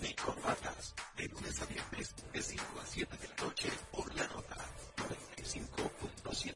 [0.00, 4.26] de corbatas, de lunes a viernes, de 5 a 7 de la noche, por la
[4.28, 4.56] nota
[4.96, 6.54] 95.7.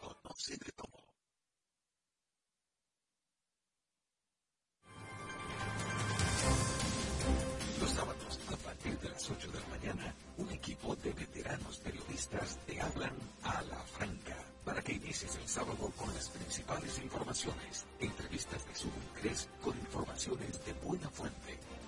[0.00, 1.02] Conoce de todo.
[7.80, 12.58] Los sábados, a partir de las 8 de la mañana, un equipo de veteranos periodistas
[12.66, 18.66] te hablan a la franca para que inicies el sábado con las principales informaciones, entrevistas
[18.66, 18.88] de su
[19.62, 21.58] con informaciones de buena fuente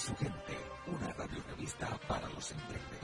[0.00, 0.56] su gente,
[0.86, 2.99] una radio revista para los emprendedores.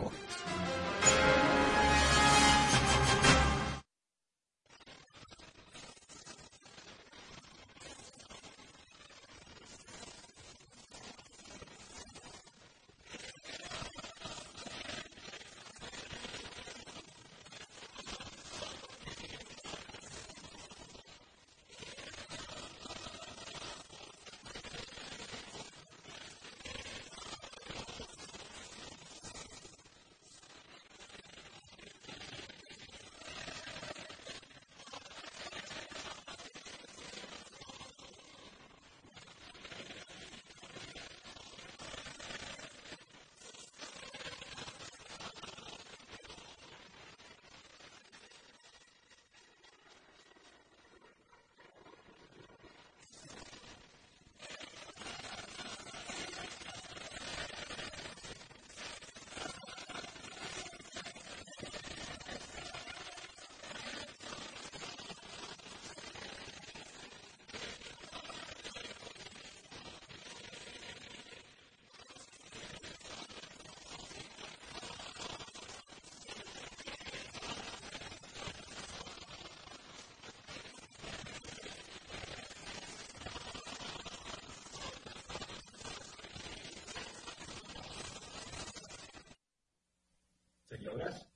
[90.77, 91.27] Señoras,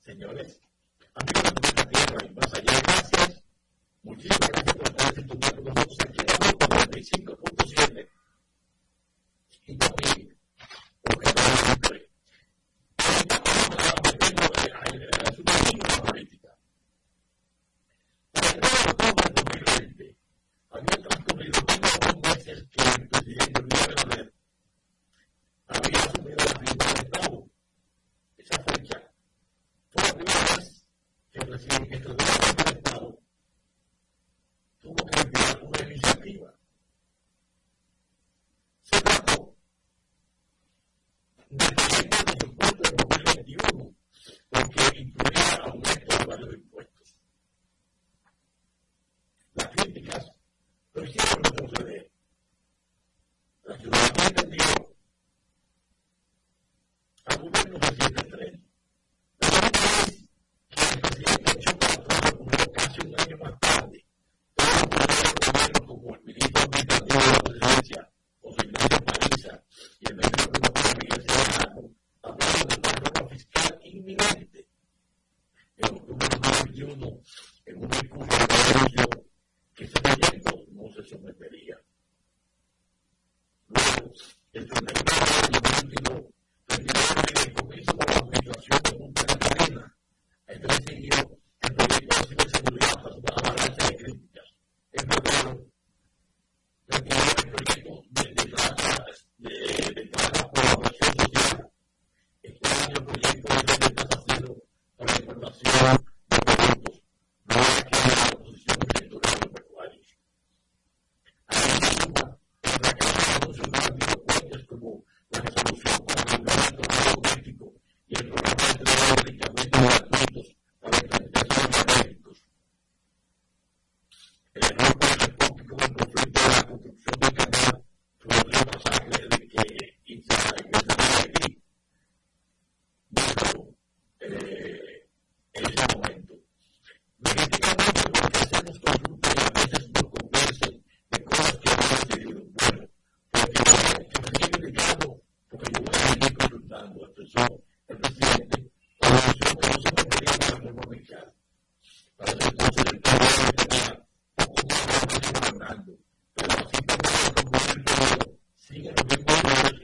[0.00, 0.60] señores,
[1.14, 3.42] amigos de la tierra y más allá, gracias.
[4.02, 8.13] Muchísimas gracias por estar sintonizando con nosotros aquí en la 95.7.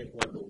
[0.01, 0.50] particular belief.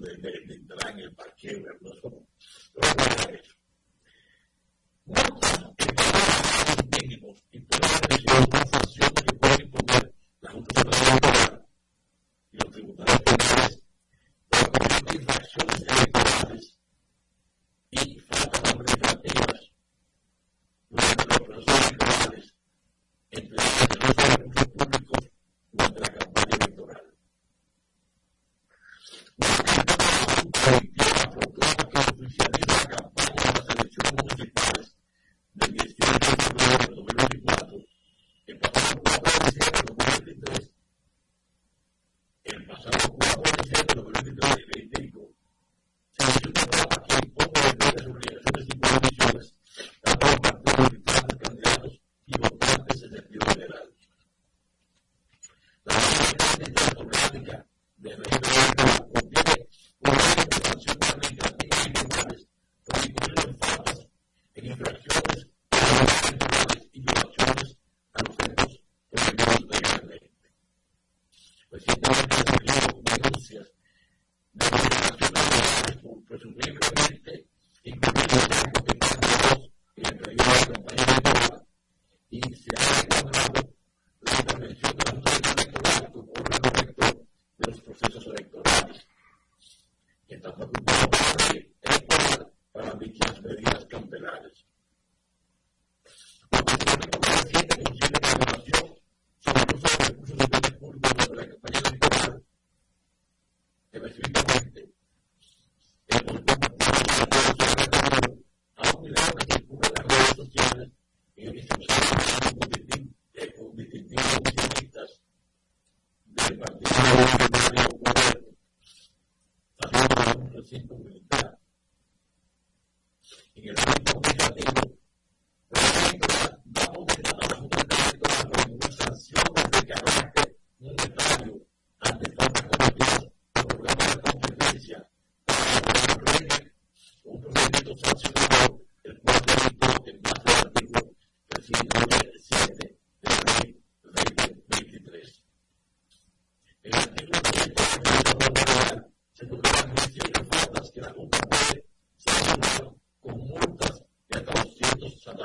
[0.00, 1.10] Medidas cautelares.
[1.16, 2.00] Porque se reconoce
[2.72, 3.25] que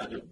[0.10, 0.31] y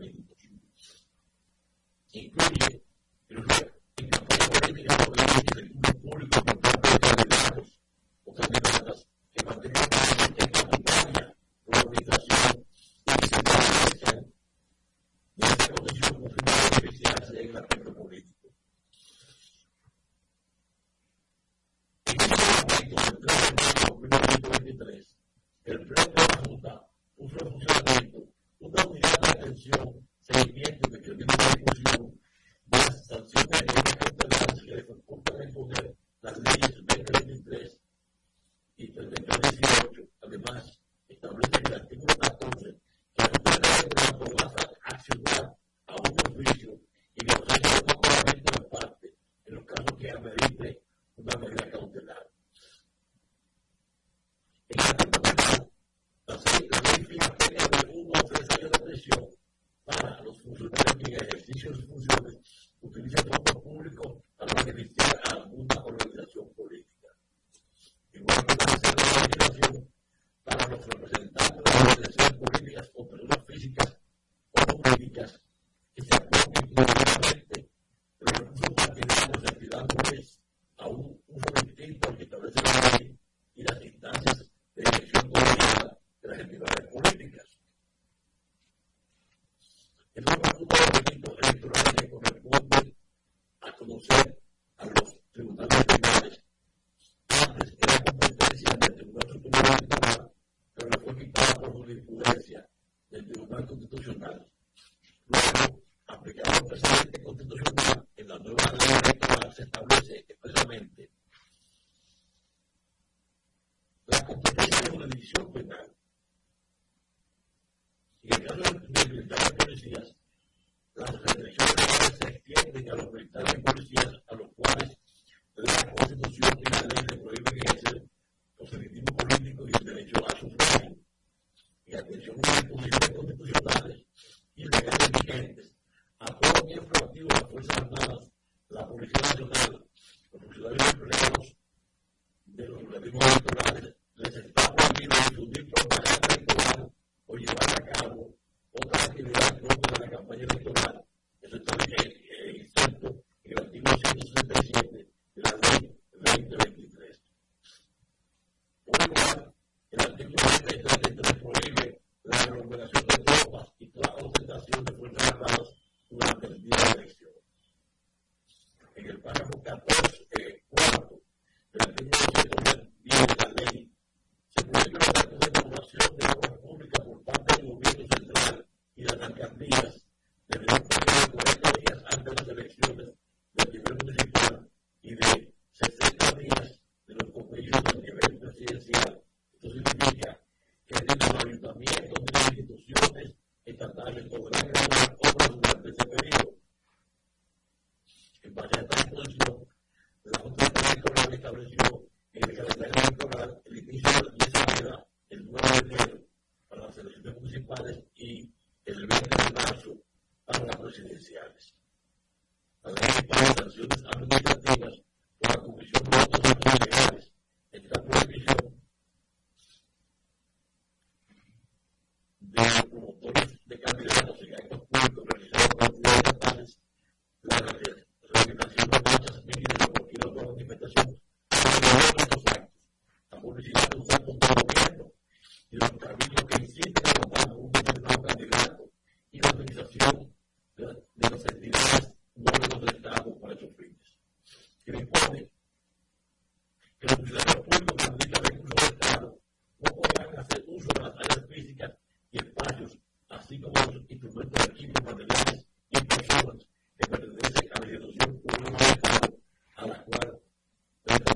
[138.99, 139.28] Lord.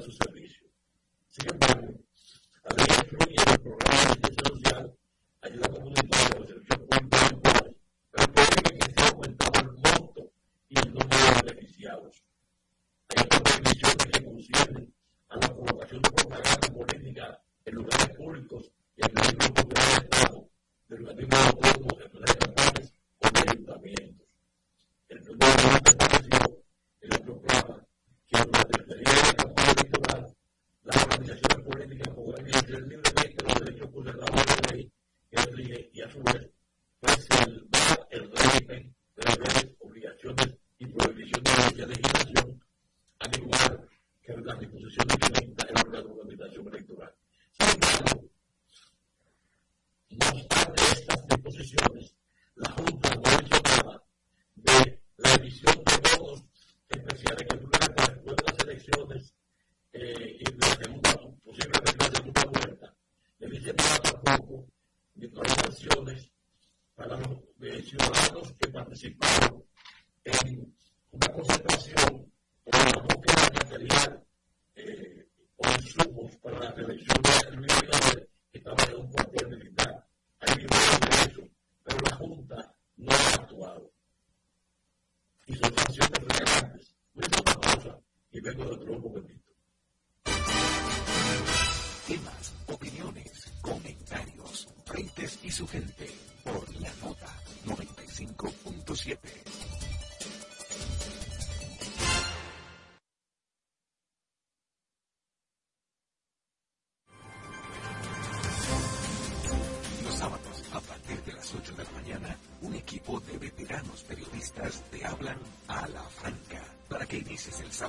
[0.03, 0.67] su servicio.
[1.29, 1.93] Sin embargo,
[2.65, 4.93] a veces incluye el programa de atención social,
[5.41, 6.02] ayuda comunitaria,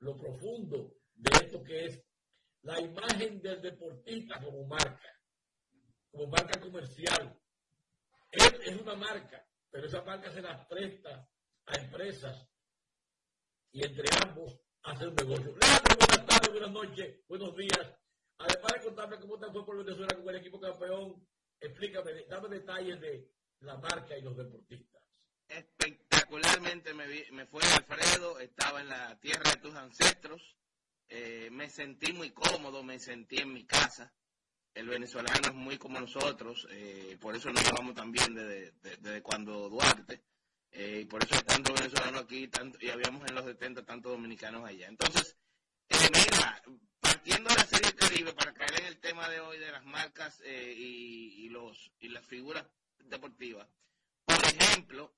[0.00, 2.02] lo profundo de esto que es
[2.62, 5.08] la imagen del deportista como marca,
[6.10, 7.40] como marca comercial.
[8.30, 11.28] Él es una marca, pero esa marca se la presta
[11.66, 12.48] a empresas
[13.72, 15.52] y entre ambos hace un negocio.
[15.52, 17.94] buenas tardes, buenas noches, buenos días.
[18.38, 21.26] Además de contarme cómo te fue por Venezuela con el equipo campeón,
[21.60, 23.30] explícame, dame detalles de
[23.60, 24.96] la marca y los deportistas
[26.26, 30.56] particularmente me, fue Alfredo, estaba en la tierra de tus ancestros,
[31.08, 34.12] eh, me sentí muy cómodo, me sentí en mi casa.
[34.74, 39.68] El venezolano es muy como nosotros, eh, por eso nos llevamos también desde, desde, cuando
[39.70, 40.20] Duarte,
[40.72, 44.12] eh, y por eso hay tanto venezolano aquí tanto, y habíamos en los 70 tantos
[44.12, 44.88] dominicanos allá.
[44.88, 45.36] Entonces,
[45.88, 46.62] mira,
[47.00, 50.42] partiendo de la serie Caribe, para caer en el tema de hoy de las marcas
[50.44, 52.66] y, los, y las figuras
[52.98, 53.66] deportivas,
[54.26, 55.14] por ejemplo,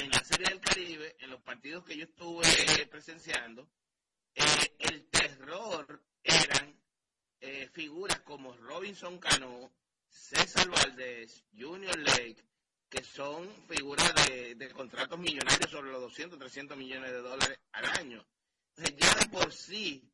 [0.00, 2.46] en la Serie del Caribe, en los partidos que yo estuve
[2.90, 3.68] presenciando,
[4.34, 6.78] eh, el terror eran
[7.40, 9.72] eh, figuras como Robinson Cano,
[10.08, 12.44] César Valdés, Junior Lake,
[12.88, 18.26] que son figuras de, contratos millonarios sobre los 200, 300 millones de dólares al año.
[18.76, 20.10] Entonces ya de por sí,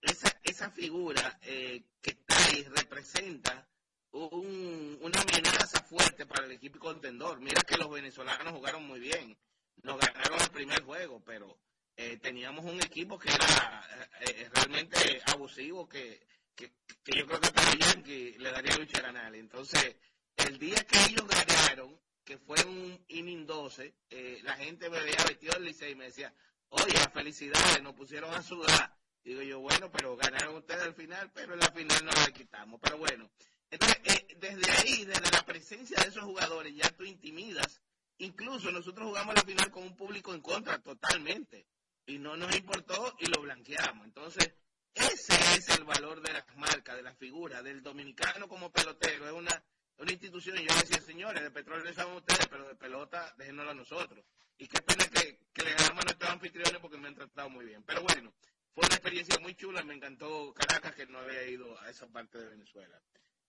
[0.00, 3.68] esa, esa figura eh, que está ahí representa
[4.14, 7.40] un, una amenaza fuerte para el equipo contendor.
[7.40, 9.36] Mira que los venezolanos jugaron muy bien.
[9.82, 11.58] Nos ganaron el primer juego, pero
[11.96, 13.84] eh, teníamos un equipo que era
[14.20, 16.72] eh, eh, realmente abusivo, que, que,
[17.06, 19.34] yo creo que para Yankee le daría lucha ganar.
[19.34, 19.96] Entonces,
[20.36, 23.94] el día que ellos ganaron, que fue un inning 12,
[24.42, 26.32] la gente me veía vestido del liceo y me decía,
[26.70, 28.96] oye, felicidades, nos pusieron a sudar.
[29.22, 32.80] Digo yo, bueno, pero ganaron ustedes al final, pero en la final no la quitamos.
[32.80, 33.30] Pero bueno,
[33.74, 37.80] entonces, eh, desde ahí, desde la presencia de esos jugadores, ya tú intimidas.
[38.18, 41.66] Incluso nosotros jugamos la final con un público en contra totalmente.
[42.06, 44.06] Y no nos importó y lo blanqueamos.
[44.06, 44.54] Entonces,
[44.94, 49.26] ese es el valor de las marcas, de la figura, del dominicano como pelotero.
[49.26, 49.64] Es una,
[49.98, 53.74] una institución, y yo decía, señores, de petróleo saben ustedes, pero de pelota déjenoslo a
[53.74, 54.24] nosotros.
[54.56, 57.64] Y qué pena que, que le damos a nuestros anfitriones porque me han tratado muy
[57.64, 57.82] bien.
[57.82, 58.32] Pero bueno,
[58.72, 62.38] fue una experiencia muy chula, me encantó Caracas, que no había ido a esa parte
[62.38, 63.02] de Venezuela.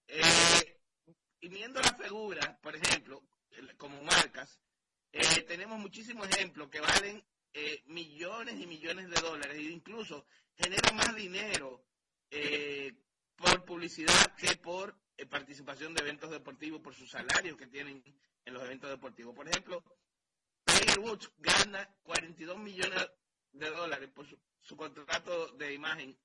[0.07, 0.79] Eh,
[1.41, 3.23] y viendo la figura, por ejemplo,
[3.77, 4.59] como marcas,
[5.11, 10.25] eh, tenemos muchísimos ejemplos que valen eh, millones y millones de dólares e incluso
[10.57, 11.85] generan más dinero
[12.29, 12.93] eh,
[13.35, 14.97] por publicidad que por
[15.29, 18.03] participación de eventos deportivos, por sus salarios que tienen
[18.43, 19.33] en los eventos deportivos.
[19.33, 19.83] Por ejemplo,
[20.65, 23.07] Tiger Woods gana 42 millones
[23.53, 24.27] de dólares por
[24.59, 26.17] su, contrato de imagen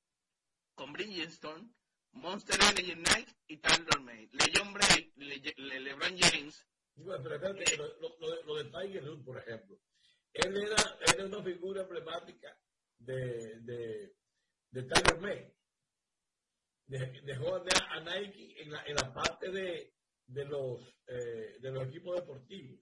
[0.74, 1.68] con Bridgestone,
[2.12, 4.28] Monster Energy Nike y Tyler May.
[4.32, 4.74] LeBron
[5.16, 6.66] Le, LeBron James.
[6.96, 7.18] lo,
[8.56, 9.78] de Tiger Woods, por ejemplo,
[10.32, 10.76] él era,
[11.14, 12.56] era una figura emblemática
[12.98, 14.14] de, de,
[14.70, 15.54] de Tiger May.
[16.86, 19.94] Dejó a Nike en la, en la parte de,
[20.26, 22.80] de, los, eh, de los equipos deportivos.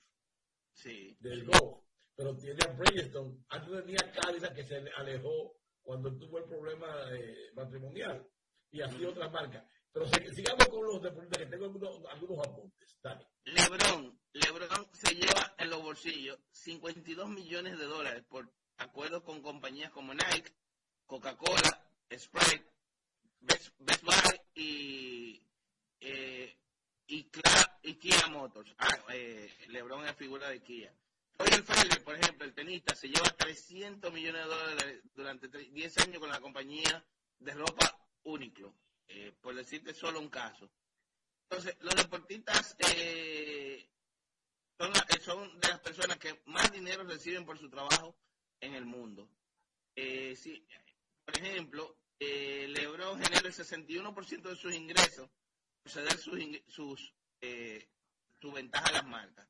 [0.72, 1.16] Sí.
[1.20, 1.84] Del golf.
[2.16, 3.44] Pero tiene a Bridgestone.
[3.48, 8.26] Antes tenía Cadillac que se alejó cuando tuvo el problema eh, matrimonial.
[8.70, 9.64] Y así otras marcas.
[9.92, 12.96] Pero sigamos con los deportistas, que tengo algunos, algunos apuntes.
[13.02, 13.26] Dale.
[13.44, 19.90] Lebron, Lebron se lleva en los bolsillos 52 millones de dólares por acuerdos con compañías
[19.90, 20.52] como Nike,
[21.06, 22.70] Coca-Cola, Sprite,
[23.40, 25.42] Best, Buy y,
[26.00, 26.56] eh,
[27.06, 27.24] y,
[27.94, 28.74] Kia Motors.
[28.78, 30.92] Ah, eh, Lebron es figura de Kia.
[31.38, 36.18] el Federer, por ejemplo, el tenista, se lleva 300 millones de dólares durante 10 años
[36.18, 37.04] con la compañía
[37.38, 37.97] de ropa
[38.28, 38.74] Uniqlo,
[39.08, 40.70] eh, por decirte solo un caso.
[41.50, 43.88] Entonces, los deportistas eh,
[44.78, 48.14] son, son, de las personas que más dinero reciben por su trabajo
[48.60, 49.28] en el mundo.
[49.96, 50.36] Eh,
[51.24, 55.30] por ejemplo, eh, Lebron genera el 61% de sus ingresos
[55.82, 57.88] por ceder sus, sus, eh,
[58.40, 59.48] su ventaja a las marcas.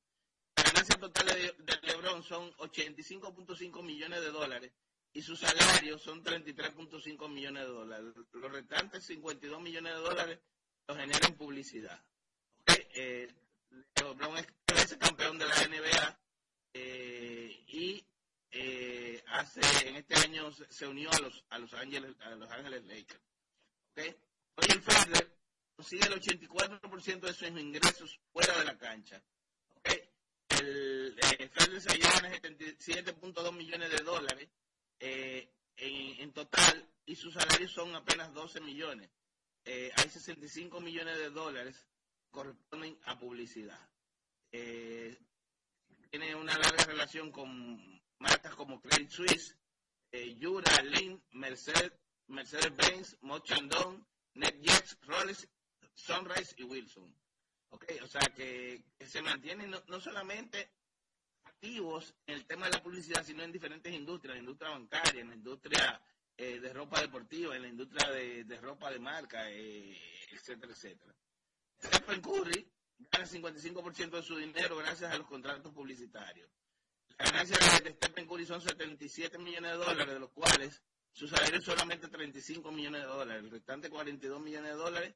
[0.57, 4.73] La ganancia total de, de Lebron son 85.5 millones de dólares
[5.19, 8.15] y sus salarios son 33.5 millones de dólares.
[8.35, 10.39] Los restantes 52 millones de dólares
[10.87, 12.01] los genera en publicidad.
[12.61, 12.87] ¿Okay?
[12.95, 13.29] Eh,
[13.97, 16.21] LeBron es campeón de la NBA
[16.73, 18.07] eh, y
[18.53, 22.85] eh, hace en este año se unió a los a los Ángeles a los Ángeles
[22.85, 23.21] Lakers.
[23.91, 24.15] ¿Okay?
[24.55, 25.37] Hoy el Federer
[25.75, 29.21] consigue el 84% de sus ingresos fuera de la cancha.
[29.79, 30.01] ¿Okay?
[30.61, 34.49] El eh, Federer se lleva 77.2 millones de dólares
[35.01, 39.11] eh, en, total y sus salarios son apenas 12 millones.
[39.65, 41.87] Eh, hay 65 millones de dólares
[42.31, 43.89] corresponden a publicidad.
[44.53, 45.17] Eh,
[46.11, 49.57] tiene una larga relación con marcas como Credit Suisse,
[50.13, 51.93] eh, Jura, Lynn, Mercedes,
[52.29, 55.49] Mercedes-Benz, Mochandon, NetJets, Rolex,
[55.95, 57.15] Sunrise y Wilson.
[57.71, 60.71] Okay, o sea que, se mantienen no solamente
[61.61, 65.21] activos en el tema de la publicidad, sino en diferentes industrias, en la industria bancaria,
[65.21, 66.01] en la industria
[66.37, 69.97] eh, de ropa deportiva, en la industria de, ropa de marca, eh,
[70.31, 71.13] etcétera, etcétera.
[71.83, 72.71] Stephen Curry
[73.11, 76.49] gana 55% de su dinero gracias a los contratos publicitarios.
[77.19, 81.59] Las ganancias de Stephen Curry son 77 millones de dólares, de los cuales su salario
[81.59, 83.43] es solamente 35 millones de dólares.
[83.43, 85.15] El restante 42 millones de dólares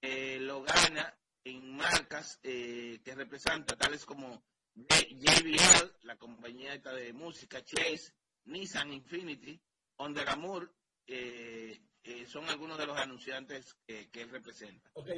[0.00, 7.62] eh, lo gana en marcas que representan tales como JBL, la compañía esta de música,
[7.64, 9.60] Chase, Nissan Infinity,
[9.98, 10.72] Under Armour,
[11.06, 14.90] eh, eh, son algunos de los anunciantes que, él representa.
[14.94, 15.10] Ok,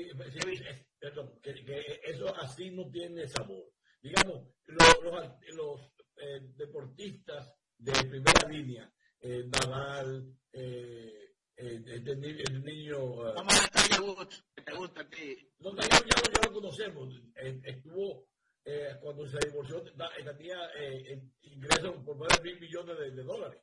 [0.99, 3.64] perdón, que, eso así no tiene sabor.
[4.03, 4.95] Digamos, los,
[5.55, 5.81] los,
[6.17, 13.17] eh, deportistas de primera línea, Nadal, el, niño...
[13.35, 15.49] Vamos a Tiger Woods, que te gusta a ti.
[15.61, 18.29] No, ya, ya, lo conocemos, estuvo
[18.64, 23.61] eh, cuando se divorció, eh, tenía eh, ingresos por más de mil millones de, dólares.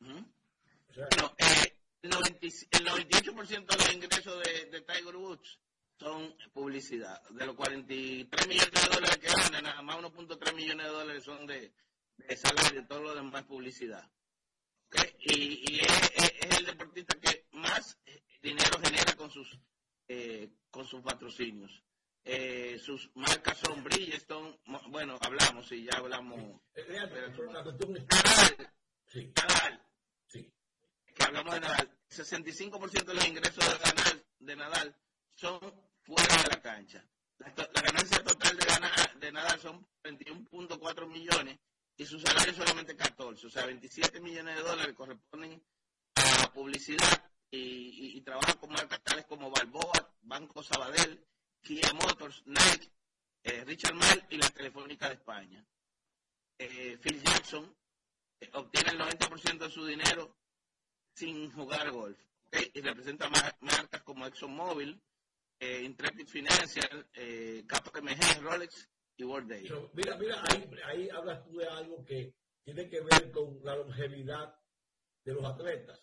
[0.00, 5.58] o sea, no, eh, el, 98% de los ingresos de, de, Tiger Woods
[5.98, 7.22] son publicidad.
[7.30, 11.46] De los 43 millones de dólares que ganan, nada más 1.3 millones de dólares son
[11.46, 11.72] de,
[12.16, 14.10] de salario, todo lo demás publicidad.
[14.86, 15.14] ¿Okay?
[15.20, 17.98] Y, y es, es, el deportista que más
[18.42, 19.58] dinero genera con sus,
[20.08, 21.82] eh, con sus patrocinios.
[22.30, 26.60] Eh, sus marcas son Bridgestone, bueno, hablamos, y ya hablamos.
[26.76, 28.70] Nadal,
[29.06, 29.32] sí.
[29.34, 29.82] Nadal,
[30.26, 30.52] sí.
[31.14, 31.98] que hablamos de Nadal.
[32.10, 34.96] 65% de los ingresos de Nadal, de Nadal
[35.32, 35.58] son
[36.02, 37.02] fuera de la cancha.
[37.38, 41.58] La, ganancia total de, de Nadal son 21.4 millones
[41.96, 45.64] y su salario solamente 14, o sea, 27 millones de dólares corresponden
[46.16, 51.24] a publicidad y, y trabaja con marcas tales como Balboa, Banco Sabadell,
[51.62, 52.90] Kia Motors, Nike,
[53.42, 55.64] eh, Richard Mille y la Telefónica de España.
[56.58, 57.76] Eh, Phil Jackson
[58.40, 60.36] eh, obtiene el 90% de su dinero
[61.14, 62.18] sin jugar golf.
[62.72, 63.28] Y representa
[63.60, 64.98] marcas como ExxonMobil,
[65.60, 69.68] eh, Intrepid Financial, eh, KPMG, Rolex y World Day.
[69.92, 74.54] mira, mira, ahí, ahí hablas tú de algo que tiene que ver con la longevidad
[75.24, 76.00] de los atletas.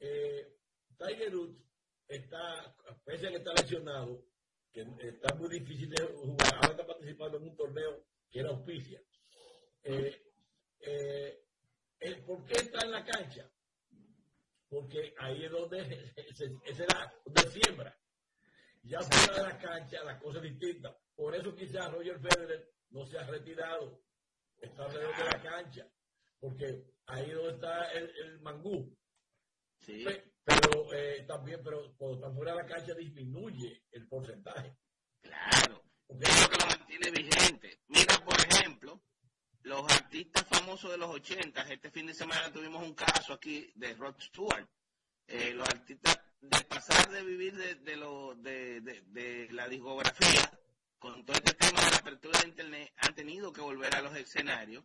[0.00, 0.58] Eh,
[0.98, 1.62] Tiger Woods
[2.08, 4.27] está, pese a que está lesionado,
[4.96, 9.02] que está muy difícil de jugar, ahora está participando en un torneo que era auspicia.
[9.82, 10.22] Eh,
[10.80, 13.50] eh, ¿Por qué está en la cancha?
[14.68, 15.80] Porque ahí es donde,
[16.16, 17.98] es donde siembra.
[18.82, 20.96] Ya fuera de la cancha la cosa es distinta.
[21.16, 24.00] Por eso quizás Roger Federer no se ha retirado.
[24.60, 25.90] Está alrededor de la cancha.
[26.38, 28.96] Porque ahí es donde está el, el mangú.
[29.78, 30.04] Sí.
[30.48, 34.74] Pero eh, también, pero cuando fuera de la cancha disminuye el porcentaje.
[35.20, 35.82] Claro.
[36.08, 37.80] Es lo que lo mantiene vigente.
[37.88, 39.02] Mira, por ejemplo,
[39.62, 43.92] los artistas famosos de los 80, este fin de semana tuvimos un caso aquí de
[43.94, 44.66] Rod Stewart.
[45.26, 50.50] Eh, los artistas, de pasar de vivir de, lo, de, de, la discografía,
[50.98, 54.16] con todo este tema de la apertura de Internet, han tenido que volver a los
[54.16, 54.82] escenarios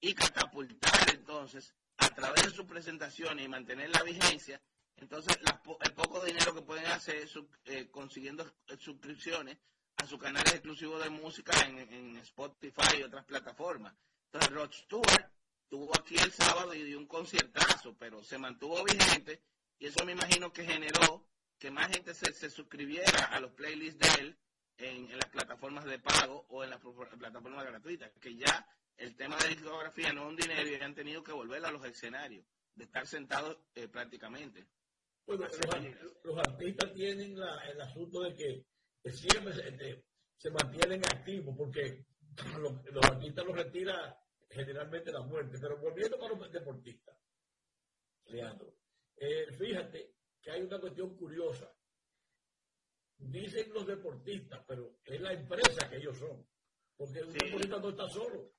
[0.00, 4.62] y catapultar entonces, a través de sus presentaciones y mantener la vigencia,
[4.96, 5.38] entonces
[5.80, 7.28] el poco dinero que pueden hacer
[7.64, 9.58] eh, consiguiendo suscripciones
[9.96, 13.94] a sus canales exclusivos de música en, Spotify y otras plataformas.
[14.26, 15.30] Entonces, Rod Stewart
[15.68, 19.42] tuvo aquí el sábado y dio un conciertazo, pero se mantuvo vigente
[19.78, 21.26] y eso me imagino que generó
[21.58, 24.38] que más gente se, suscribiera a los playlists de él
[24.78, 29.48] en, las plataformas de pago o en las plataformas gratuitas, que ya el tema de
[29.48, 33.06] discografía no es un dinero y han tenido que volver a los escenarios, de estar
[33.06, 34.66] sentados eh, prácticamente.
[35.26, 35.46] Bueno,
[36.24, 38.66] los, artistas tienen el asunto de que,
[39.10, 40.04] siempre se,
[40.36, 42.04] se, mantienen activos, porque
[42.58, 44.18] los, los artistas los retira
[44.50, 45.58] generalmente la muerte.
[45.60, 47.16] Pero volviendo para los deportistas,
[48.26, 48.74] Leandro,
[49.16, 51.72] eh, fíjate que hay una cuestión curiosa.
[53.18, 56.44] Dicen los deportistas, pero es la empresa que ellos son.
[56.96, 58.52] Porque un deportista no está solo.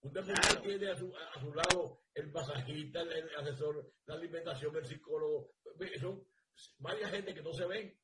[0.00, 4.86] Un deportista tiene a su, a su, lado el pasajista, el, asesor, la alimentación, el
[4.86, 5.54] psicólogo.
[6.00, 6.24] Son
[6.78, 7.98] varias gente que no se ven.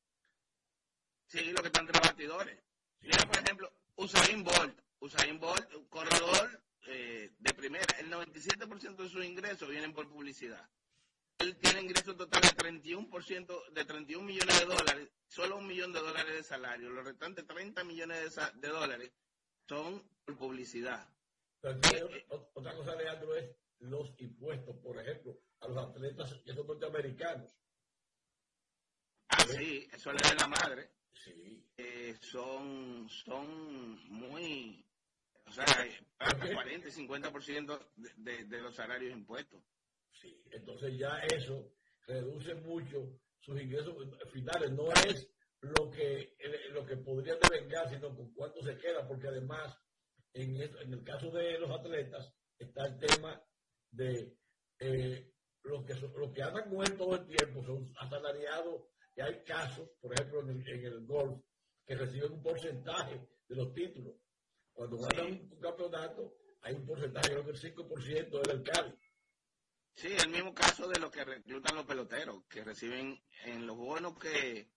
[1.27, 2.59] Sí, lo que están entre batidores.
[3.01, 4.79] Mira, por ejemplo, Usain Bolt.
[4.99, 10.69] Usain Bolt, un corredor eh, de primera, el 97% de sus ingresos vienen por publicidad.
[11.39, 15.99] Él tiene ingresos totales de 31%, de 31 millones de dólares, solo un millón de
[15.99, 16.89] dólares de salario.
[16.89, 19.11] Los restantes 30 millones de, dólares
[19.67, 21.09] son por publicidad.
[21.63, 27.51] Eh, otra cosa, Leandro, es los impuestos, por ejemplo, a los atletas que son norteamericanos.
[29.29, 30.91] Ah, sí, eso le da la madre.
[31.13, 31.67] Sí.
[31.77, 34.85] Eh, son, son muy
[35.47, 35.65] o sea,
[36.19, 37.79] hasta 40 y 50%
[38.17, 39.63] de, de los salarios impuestos.
[40.11, 41.71] Sí, entonces ya eso
[42.07, 43.95] reduce mucho sus ingresos
[44.31, 44.71] finales.
[44.71, 45.29] No es
[45.61, 46.35] lo que,
[46.71, 49.77] lo que podrían devengar, sino con cuánto se queda, porque además,
[50.35, 53.41] en, en el caso de los atletas, está el tema
[53.91, 54.37] de
[54.79, 58.83] eh, los, que los que andan con todo el tiempo son asalariados,
[59.15, 61.41] y hay casos, por ejemplo, en el, en el golf,
[61.85, 64.15] que reciben un porcentaje de los títulos.
[64.73, 68.97] Cuando ganan un campeonato, hay un porcentaje, creo que el 5% del alcalde.
[69.93, 74.19] Sí, el mismo caso de lo que reclutan los peloteros, que reciben en los bonos
[74.19, 74.69] que,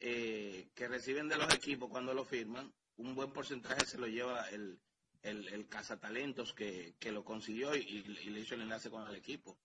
[0.00, 4.48] eh, que reciben de los equipos cuando lo firman, un buen porcentaje se lo lleva
[4.50, 4.80] el,
[5.24, 9.58] el, el cazatalentos que, que lo consiguió y, le hizo el enlace con el equipo.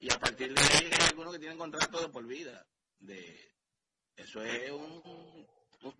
[0.00, 2.66] Y a partir de ahí hay algunos que tienen contrato de por vida.
[2.98, 3.54] De,
[4.16, 5.46] eso es un,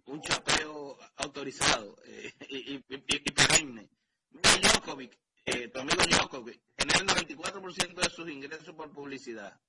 [0.07, 3.91] un, chapeo autorizado eh, y, y, y, perenne.
[4.31, 9.61] Djokovic, eh, tu amigo Djokovic, genera el 94% de sus ingresos por publicidad.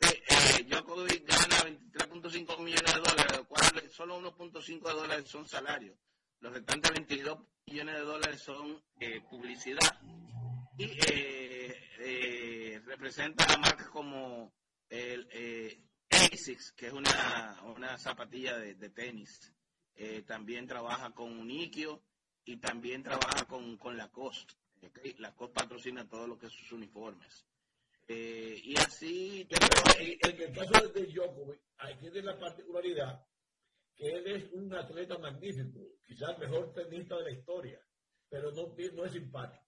[0.00, 5.46] Eh, Djokovic gana 23.5 millones de dólares, de los cuales solo 1.5 de dólares son
[5.46, 5.96] salarios.
[6.42, 9.96] Los restantes 22 millones de dólares son eh, publicidad.
[10.76, 14.52] Y eh, eh, representa a marcas como
[14.88, 15.28] el,
[16.10, 19.54] ASICS, que es una, una zapatilla de, tenis.
[19.94, 22.02] Eh, también trabaja con Uniquio
[22.44, 24.54] y también trabaja con, con Lacoste.
[24.82, 25.14] ¿okay?
[25.18, 27.46] Lacoste patrocina todo lo que es sus uniformes.
[28.08, 29.46] Y así...
[29.48, 33.24] En el caso de Djokovic, hay tiene la particularidad
[34.02, 37.80] que él es un atleta magnífico, quizás el mejor tenista de la historia,
[38.28, 39.64] pero no, no es simpático.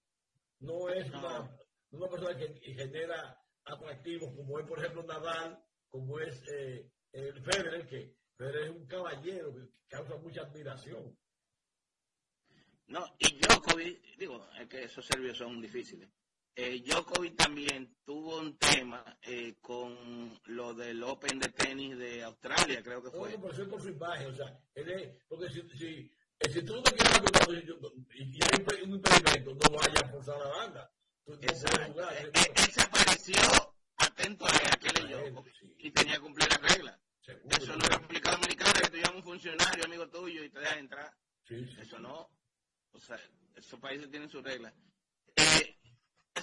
[0.59, 1.57] No es Una,
[1.93, 7.87] una persona que genera atractivos como es, por ejemplo, Nadal, como es eh, el Federer,
[7.87, 11.17] que Federer es un caballero que causa mucha admiración.
[12.89, 16.11] No, y Djokovic, digo, es que esos serbios son difíciles.
[16.57, 22.81] Eh, Djokovic también tuvo un tema eh, con lo del Open de tenis de Australia,
[22.81, 23.33] creo que fue.
[23.33, 26.13] No, por eso por su imagen, o sea, él es, porque si, si,
[26.53, 27.65] si tú no quieres jugar
[28.15, 30.93] y hay un impedimento, no vayas a forzar la banda.
[31.25, 31.93] Tú, Exacto.
[31.93, 33.35] Jugar, él, él, se pareció
[33.97, 35.45] atento a aquel yo
[35.79, 37.01] y tenía que cumplir las reglas.
[37.21, 40.61] Seguro, eso no es República Dominicana, que tú llamas un funcionario, amigo tuyo, y te
[40.61, 41.17] deja entrar.
[41.43, 42.31] Sí, sí, eso no.
[42.93, 43.19] O sea,
[43.57, 44.73] esos países tienen sus reglas.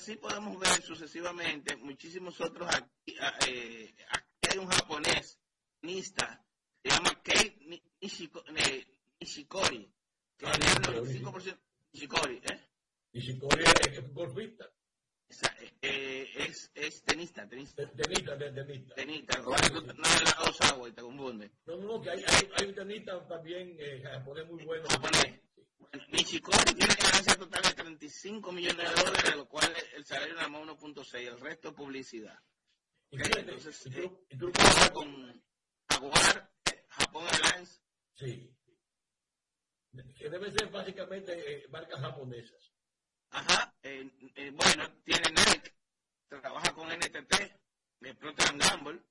[0.02, 3.16] Eh, así podemos ver sucesivamente muchísimos otros aquí,
[3.48, 5.40] eh, aquí hay un japonés
[5.84, 6.44] nista
[6.84, 9.94] se llama Kei Nishikori
[10.38, 11.60] que ah, es el 95%
[11.94, 12.68] Nishikori ¿eh?
[13.14, 14.66] Nishikori es golfista
[15.84, 17.88] eh, es, es tenista, tenista.
[17.88, 18.96] Tenista, tenista.
[18.96, 19.94] Tenista, no de
[20.26, 21.52] la Osawa y te confunde.
[21.66, 24.84] No, no, que hay, hay, hay un tenista también eh, japonés muy bueno.
[24.90, 25.40] Japonés.
[26.10, 30.48] Nishikori tiene ganancia total de 35 millones de dólares, de lo cual el salario nada
[30.48, 32.40] más 1.6, el resto es publicidad.
[33.12, 35.44] Entonces, ¿y tú, y tú trabajas con
[35.90, 36.52] Jaguar,
[36.88, 37.82] Japón Airlines.
[38.14, 38.58] Sí.
[40.18, 42.72] Que deben ser básicamente eh, marcas japonesas.
[43.32, 43.76] Ajá.
[43.84, 45.74] Eh, eh, bueno, tiene Nike,
[46.30, 47.34] trabaja con NTT,
[48.00, 49.02] de Procter Gamble.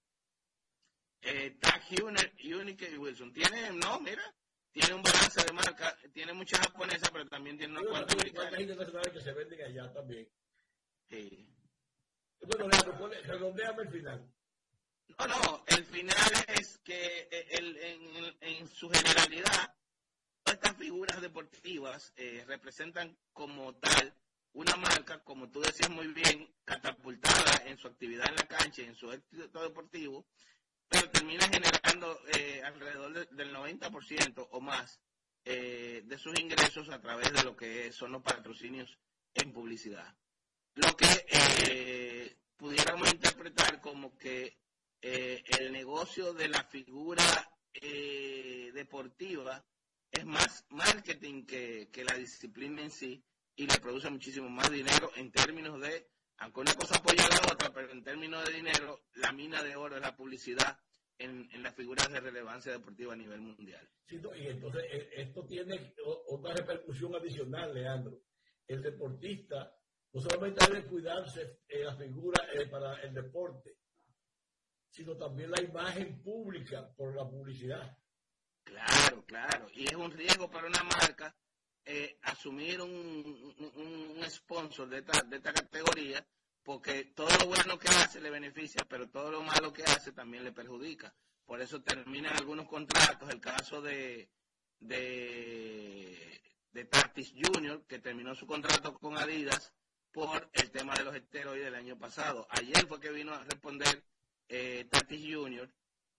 [1.22, 3.32] Eh, Tag Unique y Wilson.
[3.32, 4.22] Tiene, no, mira,
[4.72, 8.60] tiene un balance de marca, tiene muchas japonesas, pero también tiene una cuantas americanas.
[8.60, 10.28] internacionales que se venden allá también.
[11.08, 11.48] Sí.
[12.42, 12.68] Bueno,
[13.24, 14.32] redondeame el final.
[15.18, 16.16] No, no, el final
[16.48, 19.74] es que eh, el, en, en, su generalidad,
[20.44, 24.14] estas figuras deportivas eh, representan como tal
[24.52, 28.94] una marca, como tú decías muy bien, catapultada en su actividad en la cancha, en
[28.94, 30.26] su éxito deportivo,
[30.90, 35.00] pero termina generando eh, alrededor de, del 90% o más
[35.44, 38.98] eh, de sus ingresos a través de lo que son los patrocinios
[39.34, 40.14] en publicidad.
[40.74, 44.58] Lo que eh, pudiéramos interpretar como que
[45.00, 47.24] eh, el negocio de la figura
[47.72, 49.64] eh, deportiva
[50.10, 53.24] es más marketing que, que la disciplina en sí
[53.56, 57.52] y le produce muchísimo más dinero en términos de aunque una cosa apoya a la
[57.52, 60.78] otra, pero en términos de dinero, la mina de oro es la publicidad
[61.18, 63.86] en, en las figuras de relevancia deportiva a nivel mundial.
[64.06, 65.94] Sí, y entonces eh, esto tiene
[66.28, 68.22] otra repercusión adicional, Leandro.
[68.66, 69.76] El deportista
[70.12, 73.76] no solamente debe cuidarse eh, la figura eh, para el deporte,
[74.88, 77.98] sino también la imagen pública por la publicidad.
[78.64, 79.66] Claro, claro.
[79.74, 81.36] Y es un riesgo para una marca
[81.84, 86.24] eh, asumir un, un, sponsor de esta, de esta categoría,
[86.62, 90.44] porque todo lo bueno que hace le beneficia, pero todo lo malo que hace también
[90.44, 91.14] le perjudica.
[91.44, 94.30] Por eso terminan algunos contratos, el caso de,
[94.78, 96.40] de,
[96.72, 99.72] de Tatis Jr., que terminó su contrato con Adidas
[100.12, 102.46] por el tema de los esteroides del año pasado.
[102.50, 104.04] Ayer fue que vino a responder
[104.48, 105.68] eh, Tatis Jr.,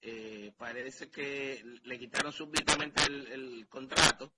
[0.04, 4.34] eh, parece que le quitaron súbitamente el, el contrato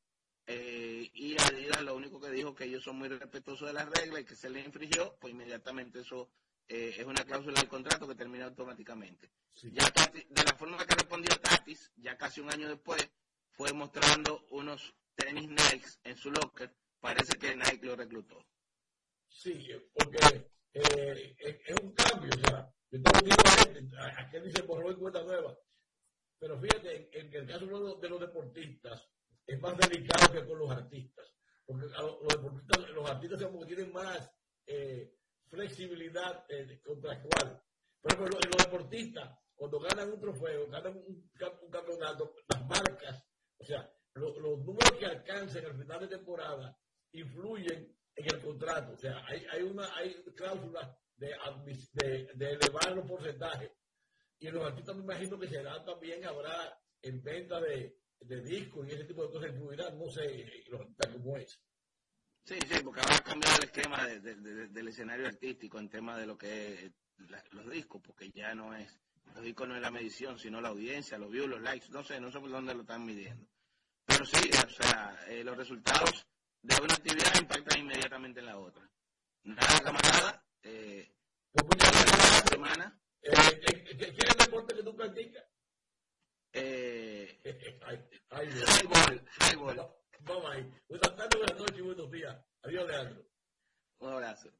[0.46, 4.22] eh, y Adidas lo único que dijo que ellos son muy respetuosos de las reglas
[4.22, 6.30] y que se les infringió, pues inmediatamente eso
[6.68, 9.30] eh, es una cláusula del contrato que termina automáticamente.
[9.54, 9.72] Sí.
[9.72, 13.10] Ya de la forma que respondió Tatis, ya casi un año después,
[13.52, 18.46] fue mostrando unos tenis Nike en su locker, parece que Nike lo reclutó.
[19.28, 24.62] Sí, porque eh, es un cambio, o sea, yo te lo digo a aquí dice
[24.64, 25.58] borró y cuenta nueva,
[26.40, 29.08] pero fíjate, en, en el caso de los deportistas,
[29.46, 31.26] es más delicado que con los artistas.
[31.66, 34.30] Porque a los, los, los artistas como que tienen más
[34.66, 35.16] eh,
[35.50, 37.64] flexibilidad eh, contractual.
[38.02, 41.32] Por ejemplo, los, los deportistas, cuando ganan un trofeo, ganan un,
[41.62, 43.26] un campeonato, las marcas,
[43.58, 46.78] o sea, lo, los números que alcancen al final de temporada
[47.14, 48.94] influyen en el contrato.
[48.94, 51.34] O sea, hay, hay una hay cláusulas de,
[51.94, 53.72] de, de elevar los porcentajes.
[54.40, 58.92] Y los artistas me imagino que será también, habrá en venta de, de discos y
[58.92, 60.66] ese tipo de cosas incluirán, no sé,
[61.12, 61.60] cómo es.
[62.46, 66.18] Sí, sí, porque habrá cambiado el esquema de, de, de, del escenario artístico en tema
[66.18, 66.92] de lo que es
[67.30, 69.00] la, los discos, porque ya no es,
[69.34, 72.20] los discos no es la medición, sino la audiencia, los views, los likes, no sé,
[72.20, 73.48] no sé por dónde lo están midiendo.
[74.06, 76.28] Pero sí, o sea, eh, los resultados
[76.62, 78.90] de una actividad impactan inmediatamente en la otra.
[79.44, 81.14] Nada, camarada, eh,
[81.54, 83.00] la semana.
[83.22, 85.46] Eh, eh, ¿Qué es el deporte que tú practicas?
[86.56, 87.40] Eh,
[88.30, 89.90] highball, highball.
[90.20, 90.72] Vamos ahí.
[90.88, 92.38] Buenas tardes, buenas noches y buenos días.
[92.62, 93.26] Adiós, Leandro.
[94.00, 94.52] Un abrazo.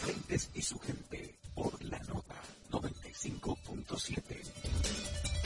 [0.00, 2.34] Frentes y su gente por la nota
[2.70, 5.42] 95.7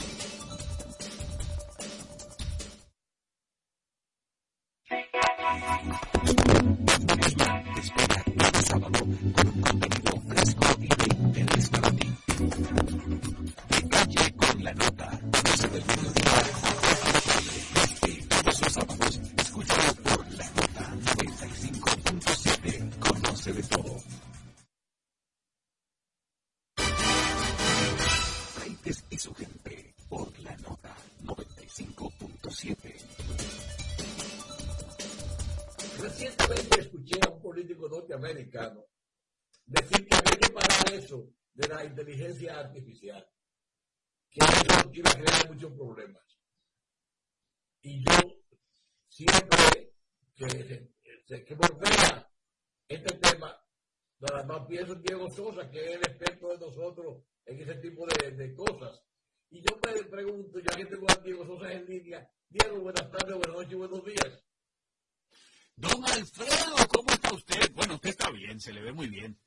[9.07, 12.13] con un contenido fresco y de interés para ti.
[13.69, 15.21] Detalle con la nota.
[15.21, 16.03] No se permite
[18.05, 19.21] de todos los sábados.
[19.37, 22.99] Escúchalo por la nota 95.7.
[22.99, 24.03] Conoce de todo.
[28.55, 30.93] Freites y su gente por la nota
[31.23, 32.93] 95.7.
[36.01, 38.86] Recientemente escuché a un político norteamericano
[39.67, 43.29] decir que había que parar eso de la inteligencia artificial,
[44.29, 46.23] que eso iba a crear muchos problemas.
[47.81, 48.17] Y yo
[49.07, 49.93] siempre
[50.35, 50.89] que
[51.25, 52.31] se que volvea
[52.87, 53.59] este tema,
[54.19, 58.05] nada más pienso en Diego Sosa, que es el experto de nosotros en ese tipo
[58.07, 59.03] de, de cosas.
[59.49, 63.35] Y yo me pregunto, ya que tengo a Diego Sosa en línea, Diego, buenas tardes,
[63.35, 64.43] buenas noches, buenos días.
[65.75, 67.71] Don Alfredo, ¿cómo está usted?
[67.73, 69.37] Bueno, usted está bien, se le ve muy bien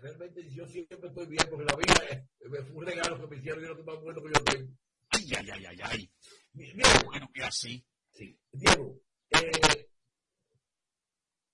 [0.00, 3.60] realmente yo siempre estoy bien porque la vida me fue un regalo que me hicieron
[3.60, 4.72] y es lo que más bueno que yo tengo.
[5.10, 6.12] Ay, ay, ay, ay, ay.
[6.52, 7.84] Diego, bueno que así.
[8.12, 8.38] Sí.
[8.52, 9.88] Diego, eh,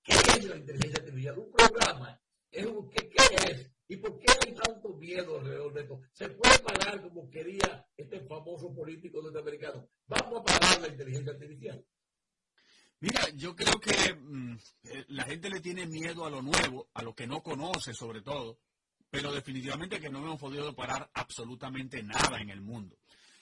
[0.03, 1.39] ¿qué es la inteligencia artificial?
[1.39, 2.20] Un programa,
[2.51, 3.70] es un, ¿qué, ¿qué es?
[3.89, 6.01] ¿Y por qué hay tanto miedo alrededor de esto?
[6.12, 9.89] ¿Se puede pagar como quería este famoso político norteamericano?
[10.07, 11.85] Vamos a pagar la inteligencia artificial
[17.94, 18.59] sobre todo,
[19.09, 22.98] pero definitivamente que no hemos podido parar absolutamente nada en el mundo.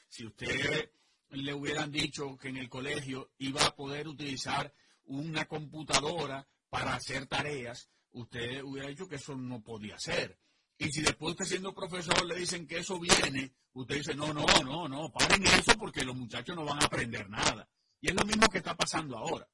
[0.08, 0.90] Si usted
[1.30, 4.72] le hubieran dicho que en el colegio iba a poder utilizar
[5.06, 10.38] una computadora para hacer tareas, usted hubiera dicho que eso no podía ser.
[10.78, 14.46] Y si después usted siendo profesor le dicen que eso viene, usted dice, no, no,
[14.64, 17.68] no, no, paren eso porque los muchachos no van a aprender nada.
[18.00, 19.48] Y es lo mismo que está pasando ahora.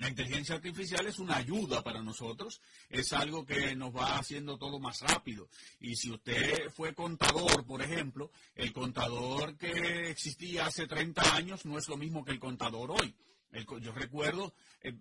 [0.00, 4.80] La inteligencia artificial es una ayuda para nosotros, es algo que nos va haciendo todo
[4.80, 5.50] más rápido.
[5.78, 11.76] Y si usted fue contador, por ejemplo, el contador que existía hace 30 años no
[11.76, 13.14] es lo mismo que el contador hoy.
[13.82, 14.94] yo recuerdo eh,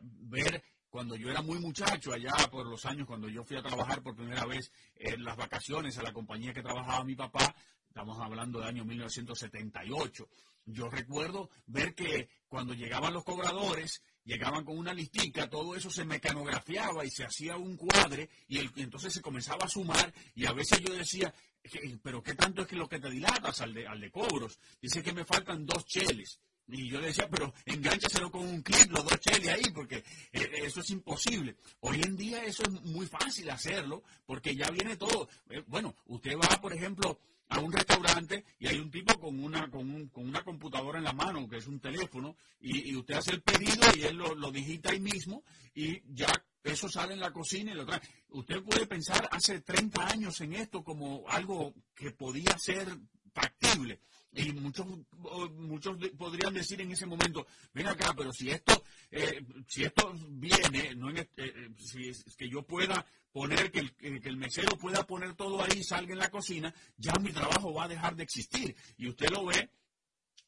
[0.00, 4.02] ver cuando yo era muy muchacho, allá por los años, cuando yo fui a trabajar
[4.02, 7.54] por primera vez en las vacaciones a la compañía que trabajaba mi papá,
[7.96, 10.28] estamos hablando del año 1978.
[10.66, 16.04] Yo recuerdo ver que cuando llegaban los cobradores, llegaban con una listica, todo eso se
[16.04, 20.80] mecanografiaba y se hacía un cuadre y, entonces se comenzaba a sumar y a veces
[20.80, 21.32] yo decía,
[22.02, 24.60] pero ¿qué tanto es que lo que te dilatas al de, al de cobros?
[24.78, 26.38] Dice que me faltan dos cheles.
[26.68, 30.80] Y yo decía, pero engánchaselo con un clip, los dos cheles ahí, porque eh, eso
[30.80, 31.56] es imposible.
[31.80, 35.30] Hoy en día eso es muy fácil hacerlo, porque ya viene todo.
[35.48, 39.70] Eh, bueno, usted va, por ejemplo, a un restaurante y hay un tipo con una,
[39.70, 43.42] con, con una computadora en la mano, que es un teléfono, y, usted hace el
[43.42, 45.44] pedido y él lo, digita ahí mismo
[45.74, 46.32] y ya
[46.64, 48.00] eso sale en la cocina y lo trae.
[48.30, 52.88] Usted puede pensar hace 30 años en esto como algo que podía ser
[53.36, 54.00] factible.
[54.32, 54.86] Y muchos,
[55.54, 60.94] muchos podrían decir en ese momento, ven acá, pero si esto, eh, si esto viene,
[60.94, 65.06] no eh, eh, si es que yo pueda poner, que el, que el mesero pueda
[65.06, 68.24] poner todo ahí y salga en la cocina, ya mi trabajo va a dejar de
[68.24, 68.76] existir.
[68.98, 69.70] Y usted lo ve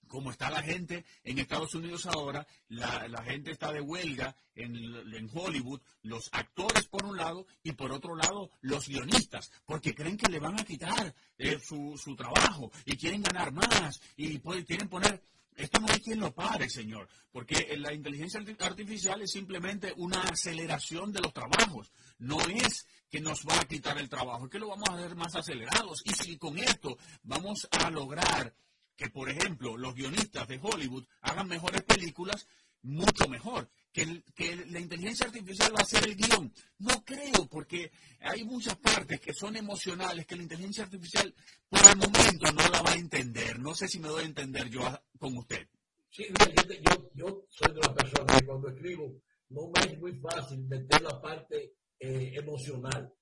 [0.09, 5.81] como está la gente en Estados Unidos ahora, la, gente está de huelga en, Hollywood,
[6.03, 10.41] los actores por un lado y por otro lado los guionistas, porque creen que le
[10.41, 15.23] van a quitar eh, su, su, trabajo y quieren ganar más y quieren poner...
[15.55, 21.13] Esto no hay quien lo pare, señor, porque la inteligencia artificial es simplemente una aceleración
[21.13, 24.69] de los trabajos, no es que nos va a quitar el trabajo, es que lo
[24.69, 26.03] vamos a hacer más acelerados.
[26.05, 28.55] Y si con esto vamos a lograr
[28.99, 32.49] que, por ejemplo, los guionistas de Hollywood hagan mejores películas,
[32.83, 33.71] mucho mejor.
[33.93, 36.53] Que, que, la inteligencia artificial va a ser el guion.
[36.79, 41.33] No creo, porque hay muchas partes que son emocionales que la inteligencia artificial
[41.69, 43.61] por el momento no la va a entender.
[43.61, 44.81] No sé si me doy a entender yo
[45.17, 45.69] con usted.
[46.11, 49.15] Sí, yo, yo soy de la persona que cuando escribo
[49.51, 53.15] no me es muy fácil meter la parte eh, emocional.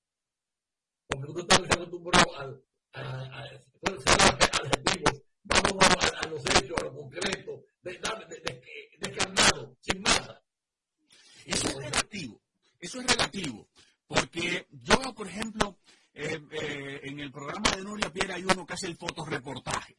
[1.07, 2.63] Porque uno está acostumbrado al,
[2.95, 4.26] a, a, a, a,
[6.67, 7.65] hechos, a lo concreto,
[8.99, 10.43] descarnado, sin masa.
[11.45, 12.41] Eso es relativo,
[12.81, 13.69] eso es relativo,
[14.07, 15.79] porque yo veo, por ejemplo,
[16.13, 19.97] eh, eh, en el programa de Nuria Piera hay uno que hace el fotoreportaje.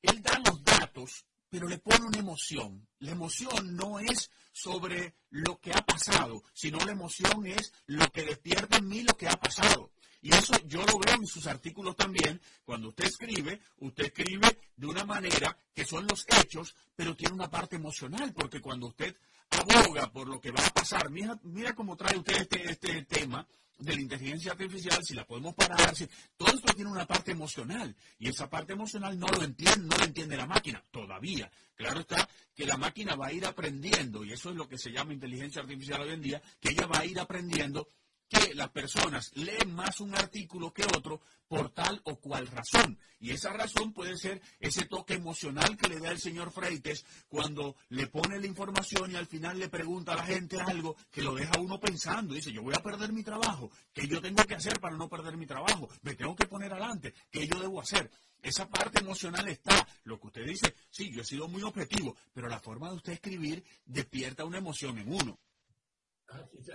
[0.00, 2.86] Él da los datos pero le pone una emoción.
[2.98, 8.22] La emoción no es sobre lo que ha pasado, sino la emoción es lo que
[8.22, 9.90] despierta en mí lo que ha pasado.
[10.20, 12.40] Y eso yo lo veo en sus artículos también.
[12.64, 17.50] Cuando usted escribe, usted escribe de una manera que son los hechos, pero tiene una
[17.50, 19.16] parte emocional, porque cuando usted
[19.50, 23.46] aboga por lo que va a pasar, mira, mira cómo trae usted este, este tema,
[23.78, 27.94] de la inteligencia artificial, si la podemos parar, si, todo esto tiene una parte emocional
[28.18, 31.50] y esa parte emocional no lo entiende, no lo entiende la máquina todavía.
[31.76, 34.90] Claro está que la máquina va a ir aprendiendo y eso es lo que se
[34.90, 37.88] llama inteligencia artificial hoy en día, que ella va a ir aprendiendo
[38.28, 42.98] que las personas leen más un artículo que otro por tal o cual razón.
[43.20, 47.74] Y esa razón puede ser ese toque emocional que le da el señor Freites cuando
[47.88, 51.34] le pone la información y al final le pregunta a la gente algo que lo
[51.34, 52.34] deja uno pensando.
[52.34, 53.70] Dice, yo voy a perder mi trabajo.
[53.92, 55.88] ¿Qué yo tengo que hacer para no perder mi trabajo?
[56.02, 57.14] Me tengo que poner adelante.
[57.30, 58.10] ¿Qué yo debo hacer?
[58.42, 59.88] Esa parte emocional está.
[60.04, 63.14] Lo que usted dice, sí, yo he sido muy objetivo, pero la forma de usted
[63.14, 65.38] escribir despierta una emoción en uno.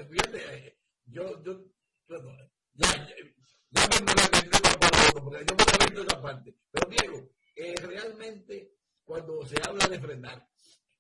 [0.10, 1.66] Pierde yo, yo,
[2.08, 2.88] bueno, ya,
[3.70, 6.56] ya me para otro, porque yo me viendo esa parte.
[6.72, 8.74] Pero Diego, eh, realmente,
[9.04, 10.48] cuando se habla de frenar,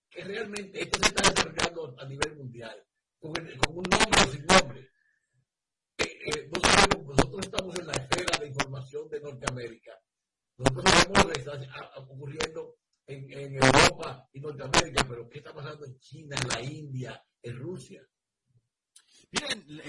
[0.10, 2.86] que realmente esto se está desarrollando a nivel mundial,
[3.20, 4.91] con, con un nombre o sin nombre.
[5.97, 9.99] Eh, eh, nosotros estamos en la esfera de información de Norteamérica.
[10.58, 12.78] Nosotros sabemos lo que está ocurriendo
[13.08, 17.58] en, en Europa y Norteamérica, pero ¿qué está pasando en China, en la India, en
[17.58, 18.08] Rusia?
[19.34, 19.82] Miren,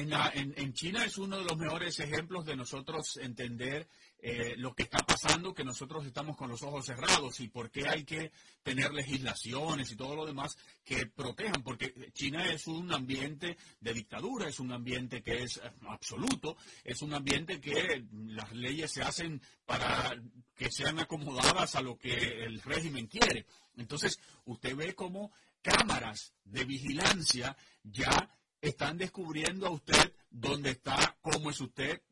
[0.57, 3.87] en, China es uno de los mejores ejemplos de nosotros entender
[4.19, 7.87] eh, lo que está pasando, que nosotros estamos con los ojos cerrados y por qué
[7.87, 8.33] hay que
[8.63, 14.49] tener legislaciones y todo lo demás que protejan, porque China es un ambiente de dictadura,
[14.49, 19.43] es un ambiente que es eh, absoluto, es un ambiente que las leyes se hacen
[19.67, 20.19] para
[20.57, 23.45] que sean acomodadas a lo que el régimen quiere.
[23.77, 28.31] Entonces, usted ve como cámaras de vigilancia ya
[28.69, 32.03] están descubriendo a usted dónde está, cómo es usted.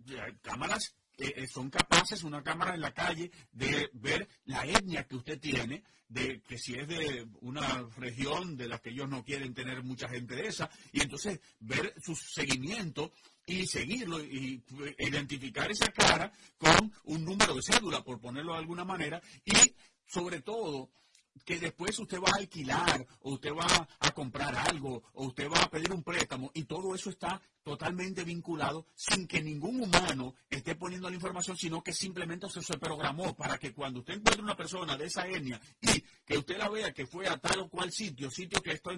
[0.42, 5.16] Cámaras eh, eh, son capaces, una cámara en la calle, de ver la etnia que
[5.16, 9.54] usted tiene, de que si es de una región de la que ellos no quieren
[9.54, 13.12] tener mucha gente de esa, y entonces ver su seguimiento
[13.46, 14.62] y seguirlo y
[14.98, 19.74] identificar esa cara con un número de cédula, por ponerlo de alguna manera, y
[20.06, 20.90] sobre todo
[21.44, 25.62] que después usted va a alquilar o usted va a comprar algo o usted va
[25.62, 30.74] a pedir un préstamo y todo eso está totalmente vinculado sin que ningún humano esté
[30.74, 34.96] poniendo la información, sino que simplemente se, programó para que cuando usted encuentre una persona
[34.96, 38.30] de esa etnia y que usted la vea que fue a tal o cual sitio,
[38.30, 38.90] sitio que está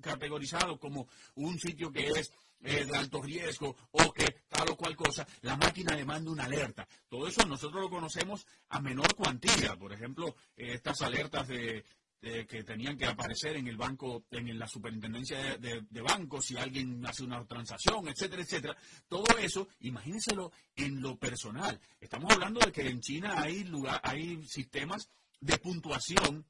[0.00, 4.94] categorizado como un sitio que es eh, de alto riesgo o que tal o cual
[4.94, 6.86] cosa, la máquina le manda una alerta.
[7.08, 9.76] Todo eso nosotros lo conocemos a menor cuantía.
[9.76, 11.84] Por ejemplo, eh, estas alertas de,
[12.20, 17.24] que tenían que aparecer en el banco, en la superintendencia de, bancos, si alguien hace
[17.24, 18.76] una transacción, etcétera, etcétera.
[19.08, 21.80] Todo eso, imagínenselo en lo personal.
[21.98, 25.08] Estamos hablando de que en China hay lugar, hay sistemas
[25.40, 26.44] de puntuación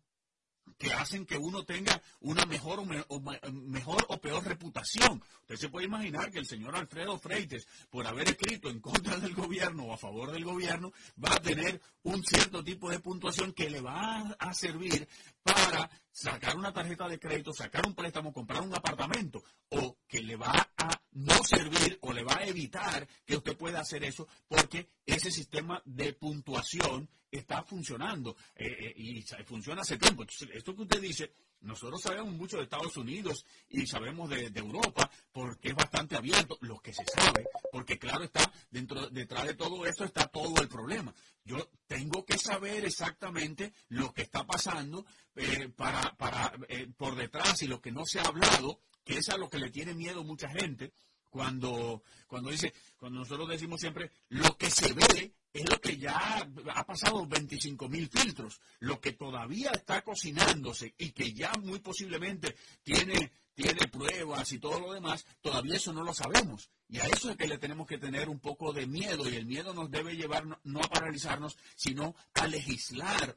[0.79, 5.23] que hacen que uno tenga una mejor o, mejor o peor reputación.
[5.43, 9.35] Usted se puede imaginar que el señor Alfredo Freites, por haber escrito en contra del
[9.35, 10.93] gobierno o a favor del gobierno,
[11.23, 15.07] va a tener un cierto tipo de puntuación que le va a servir
[15.43, 20.37] para sacar una tarjeta de crédito, sacar un préstamo, comprar un apartamento, o que le
[20.37, 24.91] va a no servir o le va a evitar que usted pueda hacer eso porque
[25.05, 30.25] ese sistema de puntuación está funcionando eh, eh, y funciona hace tiempo.
[30.25, 35.71] esto que usted dice, nosotros sabemos mucho de Estados Unidos y sabemos de, Europa porque
[35.71, 40.05] es bastante abierto, lo que se sabe, porque claro está, dentro, detrás de todo esto
[40.05, 41.15] está todo el problema.
[41.45, 45.07] Yo tengo que saber exactamente lo que está pasando
[45.37, 46.53] eh, para, para
[46.97, 49.71] por detrás y lo que no se ha hablado, que es a lo que le
[49.71, 50.93] tiene miedo mucha gente
[51.31, 56.49] cuando, cuando dice, cuando nosotros decimos siempre, lo que se ve es lo que ya
[56.75, 62.57] ha pasado 25 mil filtros, lo que todavía está cocinándose y que ya muy posiblemente
[62.83, 66.71] tiene, tiene pruebas y todo lo demás, todavía eso no lo sabemos.
[66.89, 69.47] Y a eso es que le tenemos que tener un poco de miedo y el
[69.47, 73.37] miedo nos debe llevar no a paralizarnos, sino a legislar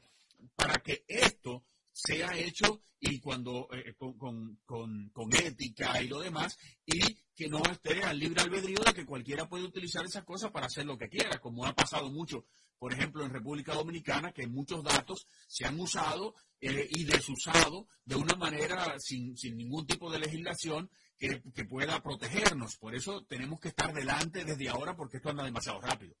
[0.56, 1.64] para que esto
[1.94, 7.00] sea hecho y cuando eh, con, con, ética y lo demás y
[7.34, 10.86] que no esté al libre albedrío de que cualquiera puede utilizar esas cosas para hacer
[10.86, 12.46] lo que quiera, como ha pasado mucho,
[12.78, 18.16] por ejemplo, en República Dominicana, que muchos datos se han usado eh, y desusado de
[18.16, 22.76] una manera sin, sin ningún tipo de legislación que, que pueda protegernos.
[22.76, 26.14] Por eso tenemos que estar delante desde ahora porque esto anda demasiado rápido.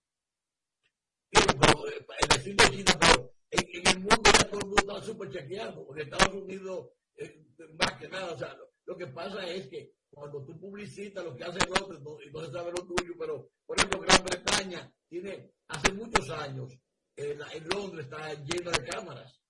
[1.38, 5.86] Eh, el vecino de China, pero en, el mundo ya todo el está súper chequeado.
[5.94, 7.46] En Estados Unidos, eh,
[7.78, 8.56] más que nada, o sea,
[8.86, 12.40] lo, que pasa es que cuando tú publicitas lo que hace el otro, y no
[12.40, 16.72] se sabe lo tuyo, pero por ejemplo Gran Bretaña tiene, hace muchos años,
[17.16, 19.40] en, en Londres está lleno de cámaras.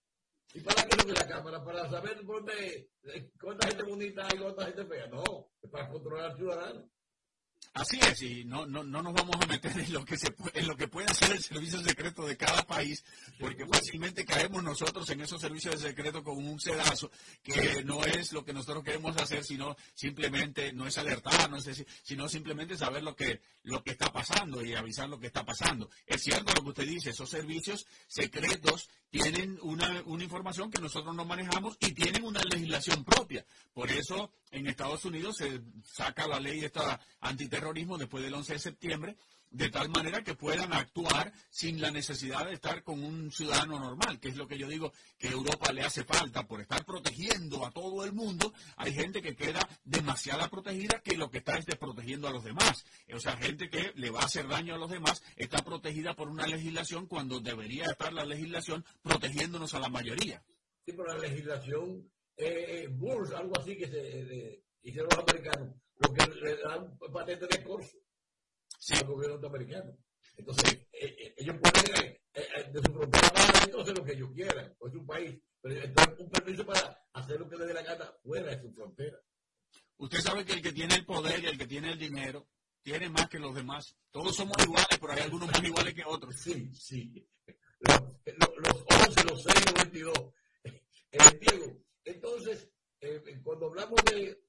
[0.54, 1.64] ¿Y para qué que la cámara?
[1.64, 2.90] ¿Para saber dónde,
[3.40, 5.06] cuánta gente bonita hay y cuánta gente fea?
[5.08, 6.90] No, es para controlar al ciudadano.
[7.74, 10.68] Así es, y no, no, no nos vamos a meter en lo que se en
[10.68, 13.04] lo que puede hacer el servicio secreto de cada país,
[13.40, 17.10] porque fácilmente caemos nosotros en esos servicios de secreto con un sedazo,
[17.42, 21.84] que no es lo que nosotros queremos hacer, sino simplemente, no es alertar, no es
[22.04, 25.90] sino simplemente saber lo que, lo que está pasando y avisar lo que está pasando.
[26.06, 31.14] Es cierto lo que usted dice, esos servicios secretos tienen una, una información que nosotros
[31.14, 32.33] no manejamos y tienen una
[33.04, 33.44] propia.
[33.72, 38.58] Por eso en Estados Unidos se saca la ley esta antiterrorismo después del 11 de
[38.58, 39.16] septiembre
[39.54, 44.18] de tal manera que puedan actuar sin la necesidad de estar con un ciudadano normal,
[44.18, 47.70] que es lo que yo digo que Europa le hace falta por estar protegiendo a
[47.70, 48.52] todo el mundo.
[48.76, 52.84] Hay gente que queda demasiada protegida que lo que está es desprotegiendo a los demás.
[53.14, 56.28] O sea, gente que le va a hacer daño a los demás está protegida por
[56.28, 60.42] una legislación cuando debería estar la legislación protegiéndonos a la mayoría.
[60.84, 66.26] Sí, pero la legislación, eh, eh algo así que se hicieron los americanos, lo que
[66.40, 67.96] le dan patente de curso
[68.78, 68.94] sí.
[68.94, 69.96] al gobierno norteamericano.
[70.36, 74.74] Entonces, eh, eh, ellos pueden, eh, de su frontera van hacer lo que ellos quieran,
[74.78, 77.82] o es un país, pero entonces un permiso para hacer lo que le dé la
[77.82, 79.18] gana fuera de su frontera.
[79.96, 82.48] Usted sabe que el que tiene el poder y el que tiene el dinero
[82.82, 83.96] tiene más que los demás.
[84.10, 86.34] Todos somos iguales, pero hay algunos más iguales que otros.
[86.36, 87.26] Sí, sí.
[87.80, 88.00] Los,
[88.58, 90.14] los, 11, los 6, los 22.
[91.40, 92.70] Diego, entonces,
[93.42, 94.44] cuando hablamos de,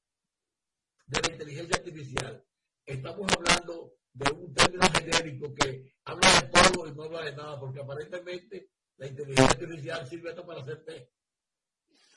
[1.08, 2.46] de la inteligencia artificial,
[2.86, 7.60] estamos hablando de un término genérico que habla de todo y no habla de nada,
[7.60, 11.12] porque aparentemente la inteligencia artificial sirve hasta para hacer té.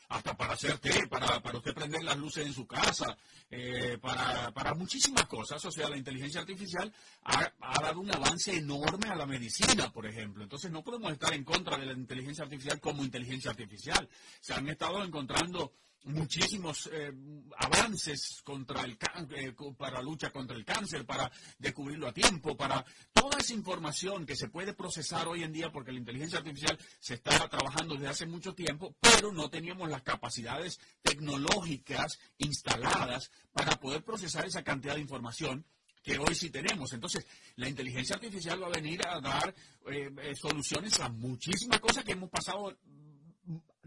[0.08, 3.16] Hasta para hacer té, para, para usted prender las luces en su casa,
[3.50, 5.62] eh, para, para, muchísimas cosas.
[5.64, 6.92] O sea, la inteligencia artificial
[7.24, 10.42] ha, ha, dado un avance enorme a la medicina, por ejemplo.
[10.42, 14.08] Entonces no podemos estar en contra de la inteligencia artificial como inteligencia artificial.
[14.40, 15.72] Se han estado encontrando
[16.04, 17.12] muchísimos eh,
[17.56, 18.98] avances contra el
[19.36, 24.36] eh, para lucha contra el cáncer, para descubrirlo a tiempo, para toda esa información que
[24.36, 28.26] se puede procesar hoy en día, porque la inteligencia artificial se está trabajando desde hace
[28.26, 35.00] mucho tiempo, pero no teníamos las capacidades tecnológicas instaladas para poder procesar esa cantidad de
[35.00, 35.64] información
[36.02, 36.92] que hoy sí tenemos.
[36.92, 37.26] Entonces,
[37.56, 39.54] la inteligencia artificial va a venir a dar
[39.90, 42.76] eh, soluciones a muchísimas cosas que hemos pasado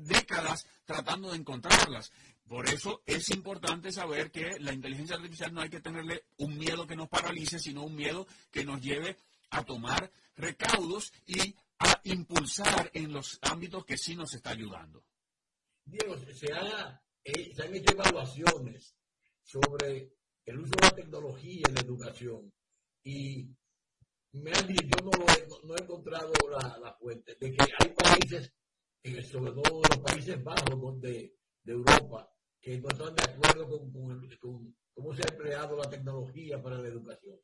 [0.05, 2.11] décadas tratando de encontrarlas.
[2.47, 6.85] Por eso es importante saber que la inteligencia artificial no hay que tenerle un miedo
[6.85, 9.15] que nos paralice, sino un miedo que nos lleve
[9.51, 15.03] a tomar recaudos y a impulsar en los ámbitos que sí nos está ayudando.
[15.85, 16.47] Diego, se,
[17.23, 18.95] eh, han hecho evaluaciones
[19.43, 20.13] sobre
[20.45, 22.53] el uso de la tecnología en la educación
[23.03, 23.49] y
[24.33, 25.09] me han dicho, yo
[25.63, 28.53] no, he, encontrado la, la fuente, de que hay países
[29.03, 31.33] sobre todo los Países Bajos de,
[31.65, 32.29] Europa,
[32.59, 37.39] que no están de acuerdo con, cómo se ha empleado la tecnología para la educación.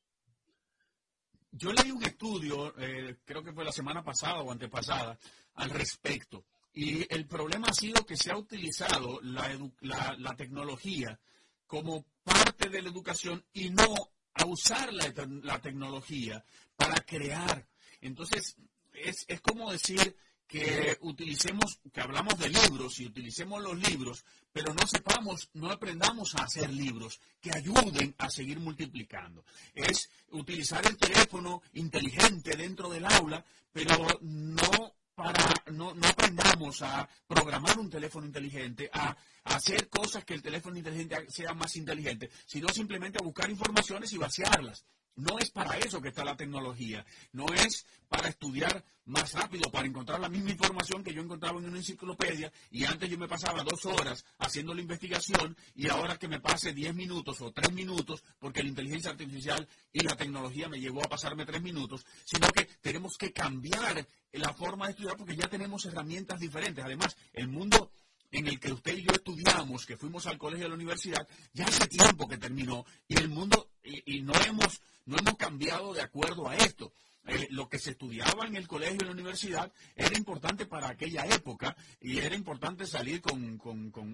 [1.52, 5.18] Yo leí un estudio, eh, creo que fue la semana pasada o antepasada,
[5.56, 6.46] al respecto.
[6.74, 9.50] Y el problema ha sido que se ha utilizado la,
[9.82, 11.20] la, tecnología
[11.66, 16.44] como parte de la educación y no a usar la, la tecnología
[16.76, 17.68] para crear.
[18.02, 18.56] Entonces,
[18.94, 20.16] es, es como decir,
[20.48, 26.36] que utilicemos, que hablamos de libros y utilicemos los libros, pero no sepamos, no aprendamos
[26.36, 29.44] a hacer libros que ayuden a seguir multiplicando.
[29.74, 33.44] Es utilizar el teléfono inteligente dentro del aula,
[33.74, 40.24] pero no para, no, no aprendamos a programar un teléfono inteligente, a, a hacer cosas
[40.24, 44.86] que el teléfono inteligente sea más inteligente, sino simplemente a buscar informaciones y vaciarlas.
[45.18, 47.06] No es para eso que está la tecnología.
[47.32, 51.66] No es para estudiar más rápido, para encontrar la misma información que yo encontraba en
[51.66, 56.28] una enciclopedia y antes yo me pasaba dos horas haciendo la investigación y ahora que
[56.28, 60.80] me pase diez minutos o tres minutos porque la inteligencia artificial y la tecnología me
[60.80, 65.36] llevó a pasarme tres minutos, sino que tenemos que cambiar la forma de estudiar porque
[65.36, 66.84] ya tenemos herramientas diferentes.
[66.84, 67.92] Además, el mundo
[68.32, 71.66] en el que usted y yo estudiamos, que fuimos al colegio de la universidad, ya
[71.66, 76.02] hace tiempo que terminó y el mundo, y, y no hemos no hemos cambiado de
[76.02, 76.92] acuerdo a esto.
[77.28, 80.90] Eh, lo que se estudiaba en el colegio y en la universidad era importante para
[80.90, 83.60] aquella época y era importante salir con,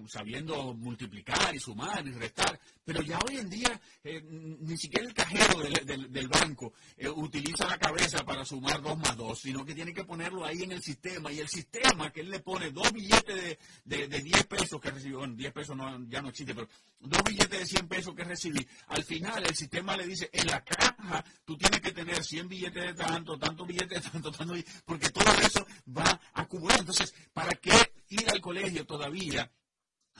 [0.08, 5.14] sabiendo multiplicar y sumar y restar, pero ya hoy en día eh, ni siquiera el
[5.14, 7.08] cajero del, banco eh,
[7.54, 10.72] utiliza la cabeza para sumar dos más dos, sino que tiene que ponerlo ahí en
[10.72, 11.32] el sistema.
[11.32, 15.18] Y el sistema que él le pone dos billetes de, de, 10 pesos que recibió,
[15.18, 16.68] bueno, 10 pesos no, ya no existe, pero
[17.00, 20.64] dos billetes de 100 pesos que recibí, al final el sistema le dice, en la
[20.64, 25.10] caja tú tienes que tener 100 billetes de tanto, tanto billetes de tanto, tanto, porque
[25.10, 26.82] todo eso va acumulando.
[26.82, 27.72] Entonces, ¿para qué
[28.08, 29.50] ir al colegio todavía?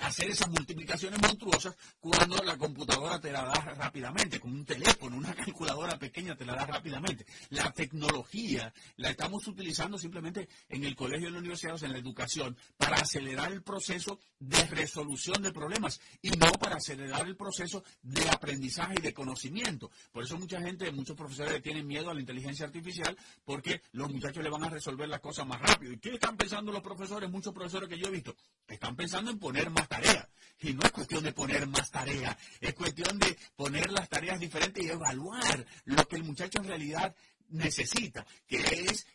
[0.00, 5.34] Hacer esas multiplicaciones monstruosas cuando la computadora te la da rápidamente, con un teléfono, una
[5.34, 7.26] calculadora pequeña te la da rápidamente.
[7.50, 12.56] La tecnología la estamos utilizando simplemente en el colegio, en la universidad, en la educación,
[12.76, 18.28] para acelerar el proceso de resolución de problemas y no para acelerar el proceso de
[18.28, 19.90] aprendizaje y de conocimiento.
[20.12, 24.42] Por eso mucha gente, muchos profesores tienen miedo a la inteligencia artificial porque los muchachos
[24.42, 25.92] le van a resolver las cosas más rápido.
[25.92, 27.30] ¿Y qué están pensando los profesores?
[27.30, 28.34] Muchos profesores que yo he visto
[28.68, 30.28] están pensando en poner más tareas.
[30.60, 34.82] Y no es cuestión de poner más tareas, es cuestión de poner las tareas diferentes
[34.82, 37.14] y evaluar lo que el muchacho en realidad
[37.48, 39.06] necesita, que es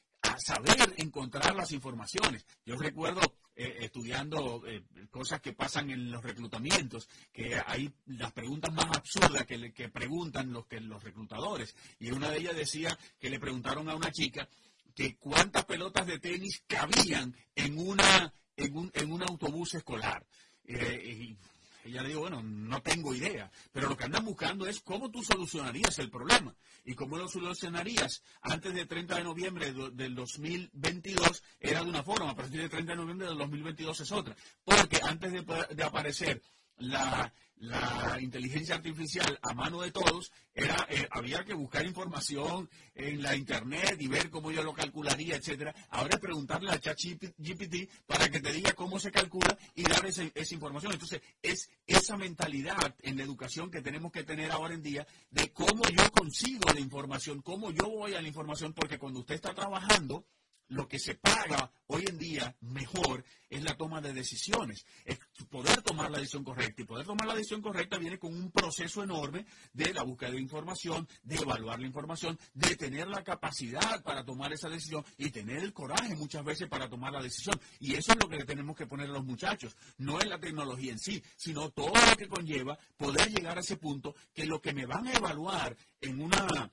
[0.45, 2.45] saber encontrar las informaciones.
[2.65, 3.21] Yo recuerdo
[3.55, 9.45] eh, estudiando eh, cosas que pasan en los reclutamientos, que hay las preguntas más absurdas
[9.45, 11.75] que, que preguntan los, que, los reclutadores.
[11.99, 14.47] Y una de ellas decía que le preguntaron a una chica
[14.93, 20.25] que cuántas pelotas de tenis cabían en una en un, en un autobús escolar.
[20.69, 21.35] Eh,
[21.83, 25.09] y ella le dijo, bueno, no tengo idea, pero lo que andan buscando es cómo
[25.09, 26.55] tú solucionarías el problema.
[26.85, 32.31] Y cómo lo solucionarías antes del 30 de noviembre del 2022 era de una forma,
[32.31, 34.35] a partir del 30 de noviembre del 2022 es otra.
[34.63, 36.41] Porque antes de aparecer
[36.77, 43.21] la, la inteligencia artificial a mano de todos, era, eh, había que buscar información en
[43.21, 45.75] la internet y ver cómo yo lo calcularía, etcétera.
[45.89, 50.23] Ahora es preguntarle a ChatGPT para que te diga cómo se calcula y dar esa,
[50.33, 50.93] esa información.
[50.93, 55.51] Entonces, es esa mentalidad en la educación que tenemos que tener ahora en día de
[55.51, 59.53] cómo yo consigo la información, cómo yo voy a la información, porque cuando usted está
[59.53, 60.25] trabajando,
[60.69, 65.81] lo que se paga hoy en día mejor es la toma de decisiones, es poder
[65.81, 66.81] tomar la decisión correcta.
[66.81, 70.39] Y poder tomar la decisión correcta viene con un proceso enorme de la búsqueda de
[70.39, 75.63] información, de evaluar la información, de tener la capacidad para tomar esa decisión y tener
[75.63, 77.59] el coraje muchas veces para tomar la decisión.
[77.79, 79.75] Y eso es lo que le tenemos que poner a los muchachos.
[79.97, 83.77] No es la tecnología en sí, sino todo lo que conlleva poder llegar a ese
[83.77, 86.71] punto que lo que me van a evaluar en una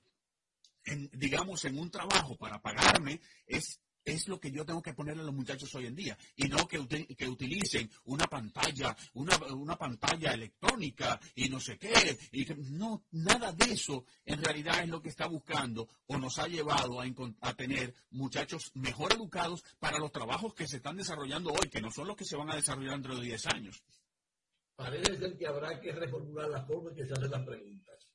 [1.13, 5.27] digamos, en un trabajo para pagarme es es lo que yo tengo que ponerle a
[5.27, 6.87] los muchachos hoy en día y no que,
[7.17, 12.17] que utilicen una pantalla, una, pantalla electrónica y no sé qué.
[12.31, 16.47] Y no, nada de eso en realidad es lo que está buscando o nos ha
[16.47, 17.07] llevado a,
[17.41, 21.91] a tener muchachos mejor educados para los trabajos que se están desarrollando hoy, que no
[21.91, 23.83] son los que se van a desarrollar dentro de 10 años.
[24.77, 28.07] Parece ser que habrá que reformular la forma en que se hacen las preguntas.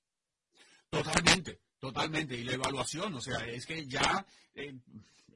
[0.89, 2.37] Totalmente, totalmente.
[2.37, 4.25] Y la evaluación, o sea, es que ya...
[4.55, 4.73] Eh,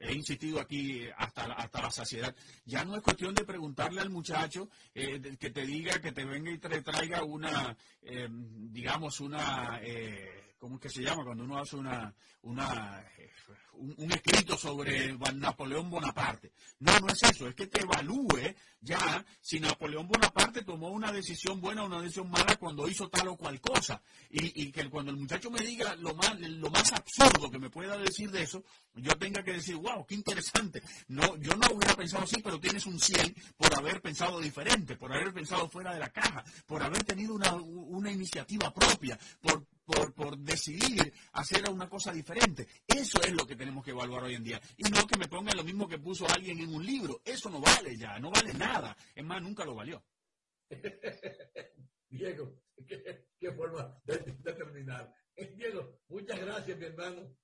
[0.00, 2.34] he insistido aquí hasta, hasta la saciedad.
[2.64, 6.50] Ya no es cuestión de preguntarle al muchacho eh, que te diga, que te venga
[6.50, 11.24] y te traiga una, eh, digamos, una, eh, ¿cómo es que se llama?
[11.24, 13.04] Cuando uno hace una, una
[13.78, 16.52] un, escrito sobre Napoleón Bonaparte.
[16.80, 21.60] No, no es eso, es que te evalúe ya si Napoleón Bonaparte tomó una decisión
[21.60, 24.00] buena o una decisión mala cuando hizo tal o cual cosa.
[24.30, 27.96] Y, que cuando el muchacho me diga lo más, lo más absurdo que me pueda
[27.96, 28.62] decir de eso,
[28.94, 30.82] yo tenga que decir, wow, qué interesante.
[31.08, 35.12] No, yo no hubiera pensado así, pero tienes un 100 por haber pensado diferente, por
[35.12, 40.12] haber pensado fuera de la caja, por haber tenido una, una iniciativa propia, por por,
[40.12, 42.66] por decidir hacer una cosa diferente.
[42.86, 44.60] Eso es lo que tenemos que evaluar hoy en día.
[44.76, 47.22] Y no que me ponga lo mismo que puso alguien en un libro.
[47.24, 48.96] Eso no vale ya, no vale nada.
[49.14, 50.02] Es más, nunca lo valió.
[52.08, 55.12] Diego, qué, forma de, terminar.
[55.54, 57.36] Diego, muchas gracias, mi hermano.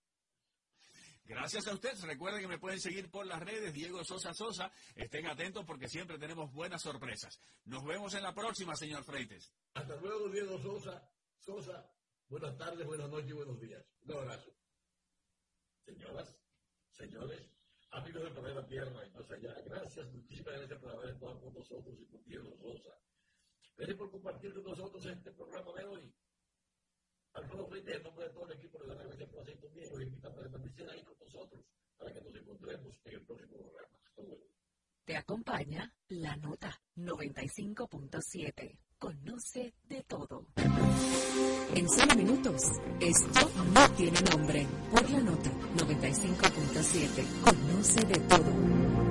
[1.25, 2.03] Gracias a ustedes.
[2.03, 4.73] Recuerden que me pueden seguir por las redes, Diego Sosa Sosa.
[4.97, 7.41] Estén atentos porque siempre tenemos buenas sorpresas.
[7.65, 9.53] Nos vemos en la próxima, señor Freites.
[9.75, 11.09] Hasta luego, Diego Sosa.
[11.39, 11.89] Sosa.
[12.33, 13.85] Buenas tardes, buenas noches y buenos días.
[14.07, 14.51] Un abrazo.
[15.85, 16.41] Señoras,
[16.89, 17.43] señores,
[17.91, 21.95] amigos de Planeta Tierra y más allá, gracias, muchísimas gracias por haber estado con nosotros
[22.01, 22.97] y por Diego Rosa.
[23.77, 26.15] Gracias por compartir con nosotros este programa de hoy.
[27.35, 30.39] Alfredo Freite, en nombre de todo el equipo de la por Aceite Diego, y invitamos
[30.39, 31.63] a permanecer ahí con nosotros
[31.99, 33.99] para que nos encontremos en el próximo programa.
[34.07, 34.62] Hasta luego.
[35.05, 38.79] Te acompaña la nota 95.7.
[38.99, 40.47] Conoce de todo.
[41.75, 42.63] En solo minutos,
[43.01, 44.65] esto no tiene nombre.
[44.93, 47.41] Por la nota 95.7.
[47.43, 49.02] Conoce de todo.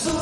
[0.00, 0.21] La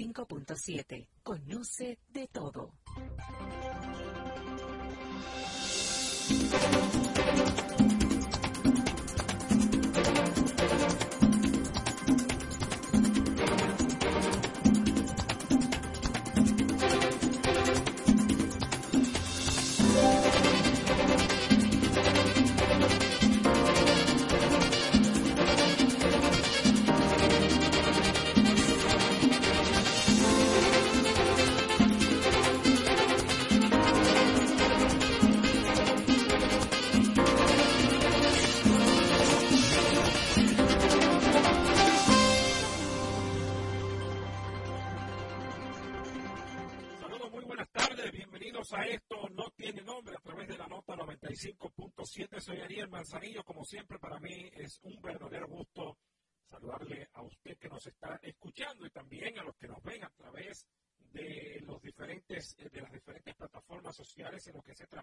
[0.00, 1.06] 95.7.
[1.22, 1.98] Conoce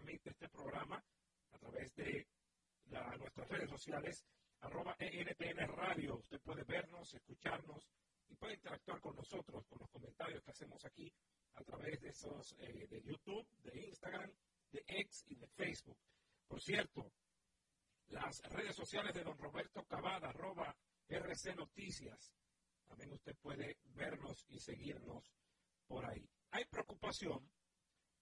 [0.10, 1.04] este programa
[1.52, 2.28] a través de
[3.20, 4.26] nuestras redes sociales
[4.62, 6.18] arroba ENPN Radio.
[6.18, 7.90] Usted puede vernos, escucharnos
[8.30, 11.12] y puede interactuar con nosotros con los comentarios que hacemos aquí
[11.56, 14.32] a través de esos eh, de YouTube, de Instagram,
[14.72, 15.98] de X y de Facebook.
[16.48, 17.12] Por cierto,
[18.08, 20.76] las redes sociales de don Roberto Cavada, arroba
[21.10, 22.34] RC Noticias.
[22.88, 25.34] También usted puede vernos y seguirnos
[25.88, 26.30] por ahí.
[26.52, 27.52] Hay preocupación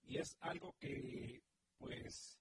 [0.02, 1.44] y es algo que
[1.78, 2.40] pues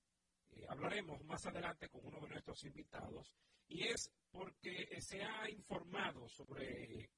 [0.51, 3.35] eh, hablaremos más adelante con uno de nuestros invitados
[3.69, 7.11] y es porque se ha informado sobre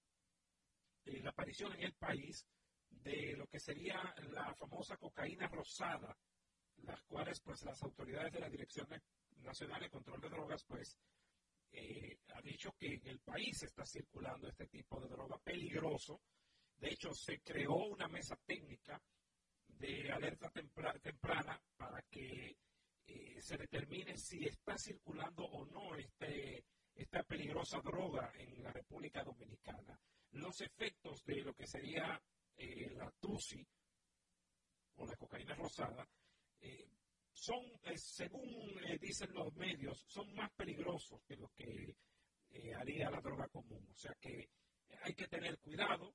[1.05, 2.47] eh, la aparición en el país
[2.89, 6.17] de lo que sería la famosa cocaína rosada,
[6.79, 8.87] las cuales pues las autoridades de la Dirección
[9.39, 10.97] Nacional de Control de Drogas pues
[11.73, 16.21] eh, ha dicho que en el país está circulando este tipo de droga peligroso.
[16.79, 19.01] De hecho, se creó una mesa técnica
[19.79, 22.57] de alerta temprana para que
[23.07, 26.64] eh, se determine si está circulando o no este,
[26.95, 29.99] esta peligrosa droga en la República Dominicana.
[30.33, 32.20] Los efectos de lo que sería
[32.57, 33.66] eh, la TUSI
[34.97, 36.07] o la cocaína rosada
[36.61, 36.91] eh,
[37.31, 37.62] son,
[37.97, 41.95] según dicen los medios, son más peligrosos que lo que
[42.74, 43.87] haría la droga común.
[43.91, 44.49] O sea que
[45.03, 46.14] hay que tener cuidado.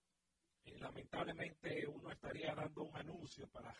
[0.79, 3.73] Lamentablemente uno estaría dando un anuncio para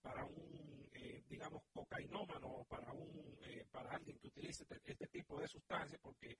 [0.00, 5.38] para un, eh, digamos, cocainómano, para, un, eh, para alguien que utilice este, este, tipo
[5.38, 6.38] de sustancias, porque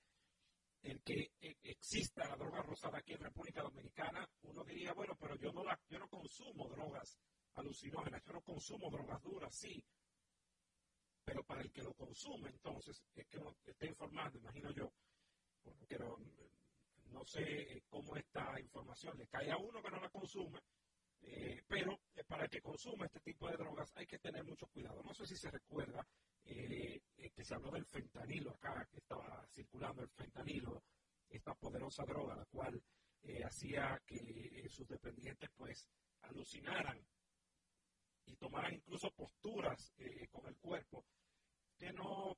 [0.81, 5.35] el que eh, exista la droga rosada aquí en República Dominicana, uno diría, bueno, pero
[5.35, 7.19] yo no, la, yo no consumo drogas
[7.53, 9.83] alucinógenas, yo no consumo drogas duras, sí,
[11.23, 14.91] pero para el que lo consume, entonces, es que uno está informando, imagino yo,
[15.87, 16.17] pero
[17.11, 20.59] no sé cómo esta información le cae a uno que no la consume,
[21.21, 25.03] eh, pero eh, para que consume este tipo de drogas hay que tener mucho cuidado.
[25.03, 26.05] No sé si se recuerda
[26.45, 30.83] eh, que se habló del fentanilo acá, que estaba circulando el fentanilo,
[31.29, 32.81] esta poderosa droga, la cual
[33.45, 35.87] hacía que sus dependientes pues
[36.21, 36.99] alucinaran
[38.25, 39.93] y tomaran incluso posturas
[40.31, 41.05] con el cuerpo
[41.77, 42.35] que no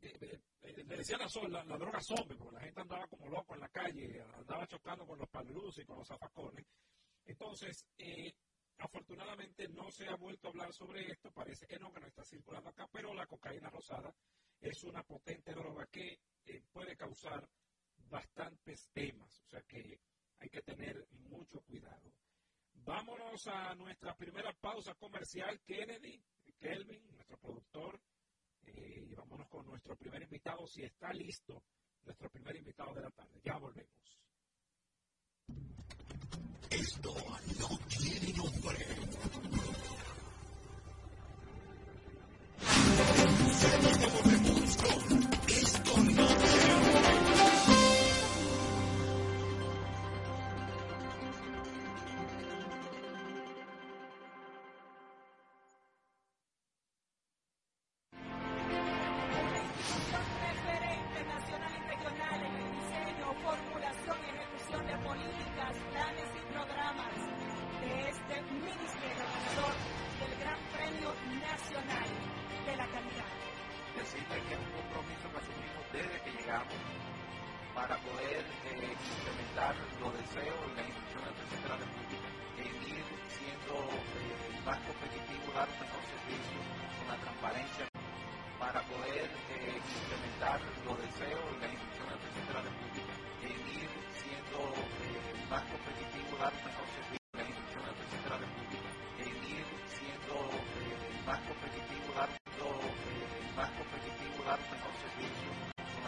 [0.00, 1.20] le decían
[1.50, 5.06] la, la, droga zombie, porque la gente andaba como loco en la calle, andaba chocando
[5.06, 6.66] con los palus y con los zafacones.
[7.24, 8.32] Entonces, eh,
[8.78, 12.24] afortunadamente no se ha vuelto a hablar sobre esto, parece que no, que no está
[12.24, 14.14] circulando acá, pero la cocaína rosada
[14.60, 17.48] es una potente droga que eh, puede causar
[18.08, 20.00] bastantes temas, o sea que
[20.38, 22.12] hay que tener mucho cuidado.
[22.72, 26.22] Vámonos a nuestra primera pausa comercial, Kennedy,
[26.58, 28.00] Kelvin, nuestro productor,
[28.66, 31.62] eh, y vámonos con nuestro primer invitado, si está listo,
[32.04, 33.40] nuestro primer invitado de la tarde.
[33.44, 33.90] Ya volvemos.
[36.70, 37.14] Esto
[37.58, 38.86] no tiene nombre.